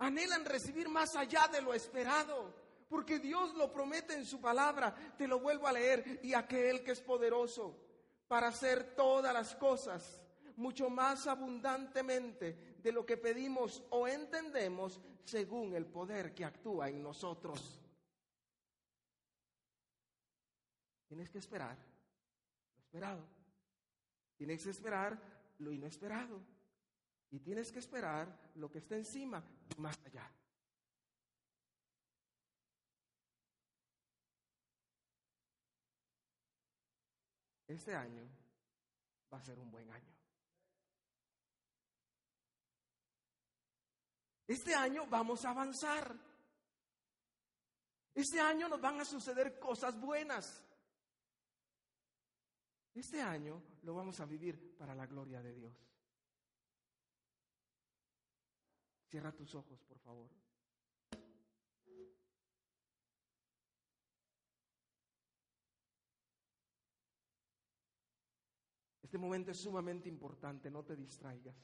anhelan 0.00 0.44
recibir 0.44 0.90
más 0.90 1.16
allá 1.16 1.48
de 1.48 1.62
lo 1.62 1.72
esperado? 1.72 2.54
Porque 2.86 3.18
Dios 3.18 3.54
lo 3.54 3.72
promete 3.72 4.12
en 4.12 4.26
su 4.26 4.42
palabra. 4.42 4.94
Te 5.16 5.26
lo 5.26 5.40
vuelvo 5.40 5.66
a 5.66 5.72
leer. 5.72 6.20
Y 6.22 6.34
aquel 6.34 6.84
que 6.84 6.92
es 6.92 7.00
poderoso 7.00 7.80
para 8.28 8.48
hacer 8.48 8.94
todas 8.94 9.32
las 9.32 9.56
cosas 9.56 10.20
mucho 10.56 10.90
más 10.90 11.26
abundantemente 11.26 12.76
de 12.82 12.92
lo 12.92 13.04
que 13.04 13.16
pedimos 13.16 13.82
o 13.90 14.06
entendemos 14.06 15.00
según 15.24 15.74
el 15.74 15.86
poder 15.86 16.34
que 16.34 16.44
actúa 16.44 16.88
en 16.88 17.02
nosotros. 17.02 17.80
Tienes 21.08 21.30
que 21.30 21.38
esperar 21.38 21.76
lo 22.76 22.82
esperado. 22.82 23.26
Tienes 24.36 24.62
que 24.64 24.70
esperar 24.70 25.18
lo 25.58 25.72
inesperado. 25.72 26.40
Y 27.30 27.40
tienes 27.40 27.72
que 27.72 27.78
esperar 27.78 28.52
lo 28.56 28.70
que 28.70 28.78
está 28.78 28.96
encima 28.96 29.42
y 29.76 29.80
más 29.80 29.98
allá. 30.04 30.30
Este 37.66 37.94
año 37.94 38.28
va 39.32 39.38
a 39.38 39.42
ser 39.42 39.58
un 39.58 39.70
buen 39.70 39.90
año. 39.90 40.13
Este 44.46 44.74
año 44.74 45.06
vamos 45.06 45.44
a 45.44 45.50
avanzar. 45.50 46.14
Este 48.14 48.40
año 48.40 48.68
nos 48.68 48.80
van 48.80 49.00
a 49.00 49.04
suceder 49.04 49.58
cosas 49.58 49.98
buenas. 49.98 50.64
Este 52.94 53.20
año 53.20 53.60
lo 53.82 53.94
vamos 53.94 54.20
a 54.20 54.24
vivir 54.24 54.76
para 54.76 54.94
la 54.94 55.06
gloria 55.06 55.42
de 55.42 55.52
Dios. 55.52 55.74
Cierra 59.08 59.32
tus 59.32 59.54
ojos, 59.54 59.82
por 59.82 59.98
favor. 59.98 60.30
Este 69.02 69.18
momento 69.18 69.52
es 69.52 69.58
sumamente 69.58 70.08
importante, 70.08 70.70
no 70.70 70.84
te 70.84 70.96
distraigas. 70.96 71.54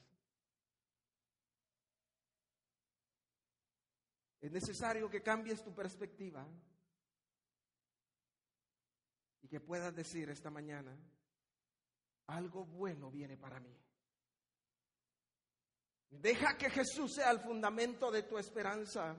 Es 4.41 4.51
necesario 4.51 5.07
que 5.07 5.21
cambies 5.21 5.63
tu 5.63 5.73
perspectiva 5.73 6.47
y 9.43 9.47
que 9.47 9.59
puedas 9.59 9.95
decir 9.95 10.29
esta 10.31 10.49
mañana, 10.49 10.97
algo 12.25 12.65
bueno 12.65 13.11
viene 13.11 13.37
para 13.37 13.59
mí. 13.59 13.77
Deja 16.09 16.57
que 16.57 16.71
Jesús 16.71 17.13
sea 17.13 17.29
el 17.29 17.39
fundamento 17.39 18.09
de 18.09 18.23
tu 18.23 18.39
esperanza. 18.39 19.15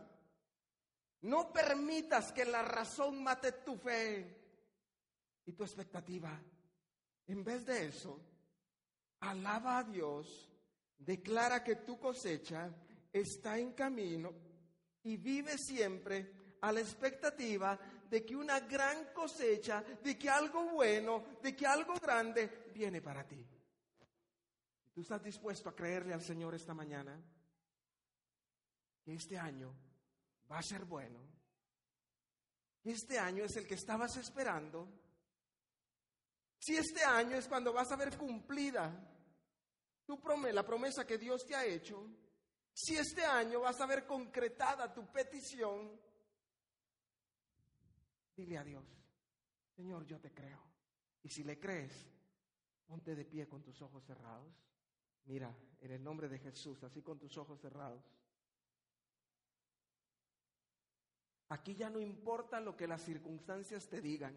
No 1.22 1.52
permitas 1.52 2.32
que 2.32 2.44
la 2.44 2.62
razón 2.62 3.22
mate 3.22 3.52
tu 3.52 3.76
fe 3.76 4.42
y 5.46 5.52
tu 5.52 5.62
expectativa. 5.62 6.38
En 7.28 7.44
vez 7.44 7.64
de 7.64 7.86
eso, 7.86 8.20
alaba 9.20 9.78
a 9.78 9.84
Dios, 9.84 10.52
declara 10.98 11.62
que 11.62 11.76
tu 11.76 11.98
cosecha 11.98 12.74
está 13.12 13.56
en 13.56 13.72
camino 13.72 14.51
y 15.04 15.16
vive 15.16 15.56
siempre 15.58 16.32
a 16.60 16.72
la 16.72 16.80
expectativa 16.80 17.78
de 18.08 18.24
que 18.24 18.36
una 18.36 18.60
gran 18.60 19.12
cosecha, 19.12 19.82
de 19.82 20.18
que 20.18 20.28
algo 20.28 20.64
bueno, 20.70 21.24
de 21.42 21.56
que 21.56 21.66
algo 21.66 21.94
grande 21.94 22.70
viene 22.74 23.00
para 23.00 23.26
ti. 23.26 23.44
¿Tú 24.92 25.00
estás 25.00 25.22
dispuesto 25.22 25.68
a 25.68 25.74
creerle 25.74 26.12
al 26.12 26.22
Señor 26.22 26.54
esta 26.54 26.74
mañana? 26.74 27.18
Que 29.02 29.14
este 29.14 29.38
año 29.38 29.74
va 30.50 30.58
a 30.58 30.62
ser 30.62 30.84
bueno. 30.84 31.18
Este 32.84 33.18
año 33.18 33.44
es 33.44 33.56
el 33.56 33.66
que 33.66 33.74
estabas 33.74 34.16
esperando. 34.16 34.88
Si 36.58 36.76
este 36.76 37.02
año 37.02 37.36
es 37.36 37.48
cuando 37.48 37.72
vas 37.72 37.90
a 37.90 37.96
ver 37.96 38.16
cumplida 38.16 38.92
tu 40.04 40.20
promesa, 40.20 40.54
la 40.54 40.66
promesa 40.66 41.06
que 41.06 41.18
Dios 41.18 41.44
te 41.46 41.54
ha 41.54 41.64
hecho, 41.64 42.06
si 42.72 42.96
este 42.96 43.24
año 43.24 43.60
vas 43.60 43.80
a 43.80 43.86
ver 43.86 44.06
concretada 44.06 44.92
tu 44.92 45.06
petición, 45.10 46.00
dile 48.34 48.58
a 48.58 48.64
Dios, 48.64 48.84
Señor, 49.76 50.06
yo 50.06 50.18
te 50.20 50.32
creo. 50.32 50.60
Y 51.22 51.28
si 51.28 51.44
le 51.44 51.58
crees, 51.58 51.92
ponte 52.86 53.14
de 53.14 53.24
pie 53.24 53.48
con 53.48 53.62
tus 53.62 53.80
ojos 53.82 54.04
cerrados. 54.04 54.52
Mira, 55.24 55.54
en 55.80 55.92
el 55.92 56.02
nombre 56.02 56.28
de 56.28 56.38
Jesús, 56.38 56.82
así 56.82 57.02
con 57.02 57.18
tus 57.18 57.36
ojos 57.36 57.60
cerrados. 57.60 58.04
Aquí 61.48 61.74
ya 61.74 61.90
no 61.90 62.00
importa 62.00 62.60
lo 62.60 62.76
que 62.76 62.86
las 62.86 63.02
circunstancias 63.02 63.88
te 63.88 64.00
digan. 64.00 64.34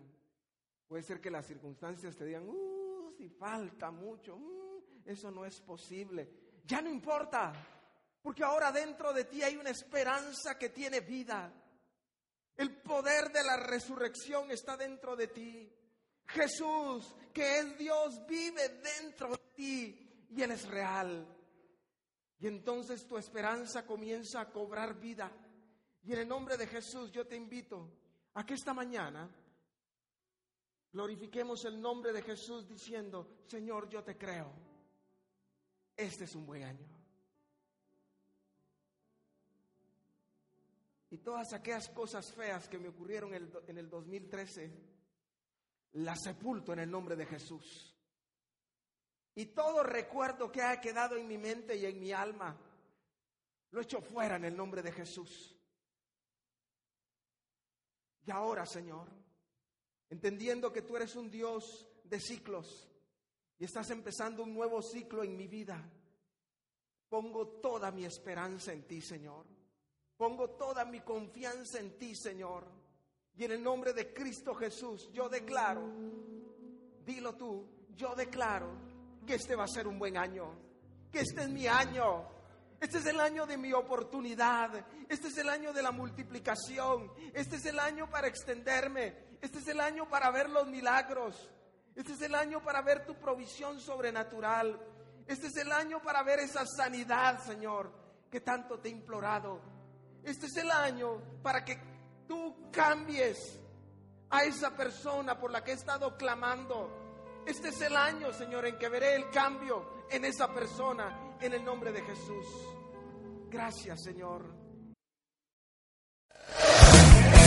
Puede 0.88 1.02
ser 1.02 1.22
que 1.22 1.32
las 1.32 1.48
circunstancias 1.48 2.16
te 2.16 2.26
digan, 2.26 2.48
uh, 2.48 3.12
si 3.18 3.30
falta 3.30 3.90
mucho, 3.90 4.36
uh, 4.36 4.84
eso 5.06 5.32
no 5.32 5.46
es 5.46 5.60
posible. 5.62 6.30
Ya 6.66 6.82
no 6.82 6.90
importa. 6.90 7.54
Porque 8.26 8.44
ahora 8.44 8.72
dentro 8.72 9.14
de 9.14 9.26
ti 9.26 9.44
hay 9.44 9.56
una 9.56 9.70
esperanza 9.70 10.58
que 10.58 10.70
tiene 10.70 11.02
vida. 11.02 11.54
El 12.58 12.82
poder 12.82 13.32
de 13.32 13.44
la 13.44 13.56
resurrección 13.56 14.50
está 14.50 14.76
dentro 14.76 15.16
de 15.16 15.28
ti. 15.28 15.72
Jesús, 16.26 17.16
que 17.32 17.60
es 17.60 17.78
Dios, 17.78 18.26
vive 18.26 18.82
dentro 18.82 19.30
de 19.30 19.44
ti 19.54 20.28
y 20.32 20.42
Él 20.42 20.50
es 20.50 20.68
real. 20.68 21.24
Y 22.40 22.48
entonces 22.48 23.06
tu 23.06 23.16
esperanza 23.16 23.86
comienza 23.86 24.42
a 24.42 24.50
cobrar 24.50 25.00
vida. 25.00 25.32
Y 26.02 26.14
en 26.14 26.22
el 26.22 26.28
nombre 26.28 26.58
de 26.58 26.66
Jesús 26.66 27.12
yo 27.12 27.28
te 27.28 27.36
invito 27.36 27.92
a 28.34 28.44
que 28.44 28.56
esta 28.56 28.74
mañana 28.74 29.30
glorifiquemos 30.92 31.64
el 31.66 31.80
nombre 31.80 32.12
de 32.12 32.24
Jesús 32.24 32.68
diciendo, 32.68 33.44
Señor, 33.46 33.88
yo 33.88 34.04
te 34.04 34.18
creo. 34.18 34.52
Este 35.96 36.24
es 36.24 36.34
un 36.34 36.48
buen 36.48 36.64
año. 36.64 37.05
Y 41.16 41.20
todas 41.20 41.54
aquellas 41.54 41.88
cosas 41.88 42.30
feas 42.34 42.68
que 42.68 42.78
me 42.78 42.90
ocurrieron 42.90 43.34
en 43.34 43.78
el 43.78 43.90
2013, 43.90 44.70
las 45.94 46.22
sepulto 46.22 46.74
en 46.74 46.80
el 46.80 46.92
nombre 46.92 47.16
de 47.16 47.26
Jesús. 47.26 47.96
Y 49.34 49.46
todo 49.46 49.82
recuerdo 49.82 50.52
que 50.52 50.62
ha 50.62 50.82
quedado 50.82 51.16
en 51.16 51.26
mi 51.26 51.38
mente 51.38 51.78
y 51.78 51.86
en 51.86 52.02
mi 52.02 52.12
alma, 52.12 52.60
lo 53.72 53.80
echo 53.80 54.02
fuera 54.02 54.36
en 54.36 54.44
el 54.44 54.58
nombre 54.58 54.82
de 54.82 54.92
Jesús. 54.92 55.56
Y 58.26 58.32
ahora, 58.32 58.66
Señor, 58.66 59.08
entendiendo 60.10 60.74
que 60.74 60.82
tú 60.82 60.98
eres 60.98 61.16
un 61.16 61.32
Dios 61.32 61.88
de 62.04 62.20
ciclos 62.20 62.90
y 63.58 63.64
estás 63.64 63.90
empezando 63.90 64.44
un 64.44 64.54
nuevo 64.54 64.82
ciclo 64.82 65.24
en 65.24 65.38
mi 65.38 65.48
vida, 65.48 65.82
pongo 67.08 67.48
toda 67.62 67.90
mi 67.90 68.04
esperanza 68.04 68.74
en 68.74 68.86
ti, 68.86 69.00
Señor. 69.00 69.56
Pongo 70.18 70.52
toda 70.52 70.86
mi 70.86 71.02
confianza 71.02 71.80
en 71.80 71.98
ti, 71.98 72.16
Señor. 72.16 72.66
Y 73.36 73.44
en 73.44 73.52
el 73.52 73.64
nombre 73.64 73.94
de 73.94 74.14
Cristo 74.14 74.54
Jesús, 74.56 75.10
yo 75.12 75.28
declaro, 75.28 75.90
dilo 77.06 77.36
tú, 77.36 77.68
yo 77.94 78.16
declaro 78.16 78.70
que 79.26 79.36
este 79.36 79.56
va 79.56 79.66
a 79.66 79.68
ser 79.68 79.88
un 79.88 80.00
buen 80.00 80.18
año, 80.18 80.54
que 81.12 81.20
este 81.20 81.42
es 81.42 81.50
mi 81.50 81.68
año, 81.68 82.30
este 82.80 83.00
es 83.00 83.06
el 83.08 83.20
año 83.20 83.46
de 83.46 83.58
mi 83.58 83.74
oportunidad, 83.74 84.86
este 85.10 85.28
es 85.28 85.38
el 85.38 85.50
año 85.50 85.74
de 85.74 85.82
la 85.82 85.92
multiplicación, 85.92 87.12
este 87.34 87.58
es 87.58 87.66
el 87.66 87.80
año 87.80 88.10
para 88.10 88.28
extenderme, 88.28 89.38
este 89.42 89.60
es 89.60 89.68
el 89.68 89.82
año 89.82 90.08
para 90.08 90.32
ver 90.32 90.50
los 90.50 90.68
milagros, 90.68 91.52
este 91.94 92.14
es 92.14 92.22
el 92.22 92.36
año 92.36 92.64
para 92.64 92.82
ver 92.82 93.06
tu 93.06 93.16
provisión 93.16 93.82
sobrenatural, 93.82 94.80
este 95.28 95.48
es 95.48 95.58
el 95.58 95.74
año 95.74 96.02
para 96.02 96.24
ver 96.24 96.40
esa 96.40 96.66
sanidad, 96.66 97.44
Señor, 97.44 97.92
que 98.32 98.40
tanto 98.40 98.80
te 98.80 98.88
he 98.88 98.92
implorado. 98.92 99.75
Este 100.26 100.48
es 100.48 100.58
el 100.58 100.72
año 100.72 101.22
para 101.44 101.64
que 101.64 101.78
tú 102.28 102.70
cambies 102.72 103.38
a 104.32 104.44
esa 104.44 104.76
persona 104.76 105.40
por 105.40 105.52
la 105.52 105.64
que 105.64 105.72
he 105.72 105.76
estado 105.76 106.18
clamando. 106.18 107.44
Este 107.46 107.70
es 107.70 107.80
el 107.82 107.96
año, 107.96 108.34
Señor, 108.34 108.66
en 108.66 108.78
que 108.80 108.90
veré 108.90 109.16
el 109.16 109.30
cambio 109.30 110.06
en 110.10 110.26
esa 110.26 110.52
persona 110.52 111.38
en 111.40 111.54
el 111.54 111.64
nombre 111.64 111.92
de 111.92 112.02
Jesús. 112.02 112.46
Gracias, 113.50 114.04
Señor. 114.04 114.44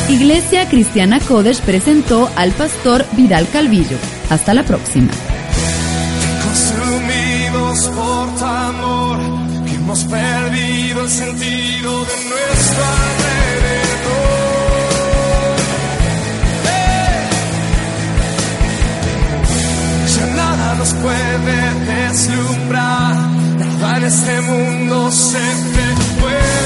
Iglesia 0.08 0.68
Cristiana 0.68 1.20
Codes 1.20 1.60
presentó 1.60 2.30
al 2.36 2.52
pastor 2.52 3.04
Vidal 3.12 3.48
Calvillo. 3.50 3.98
Hasta 4.30 4.54
la 4.54 4.62
próxima. 4.62 5.10
Consumidos 6.44 7.88
por 7.88 8.38
tu 8.38 8.44
amor, 8.44 9.37
hemos 9.88 10.04
perdido 10.04 11.00
el 11.00 11.08
sentido 11.08 12.04
de 12.04 12.16
nuestro 12.28 12.84
alrededor. 13.06 13.48
Ya 20.14 20.26
nada 20.36 20.74
nos 20.74 20.92
puede 20.92 21.56
deslumbrar, 21.86 23.14
nada 23.58 23.96
en 23.96 24.04
este 24.04 24.40
mundo 24.42 25.10
se 25.10 25.38
te 25.38 26.20
puede. 26.20 26.58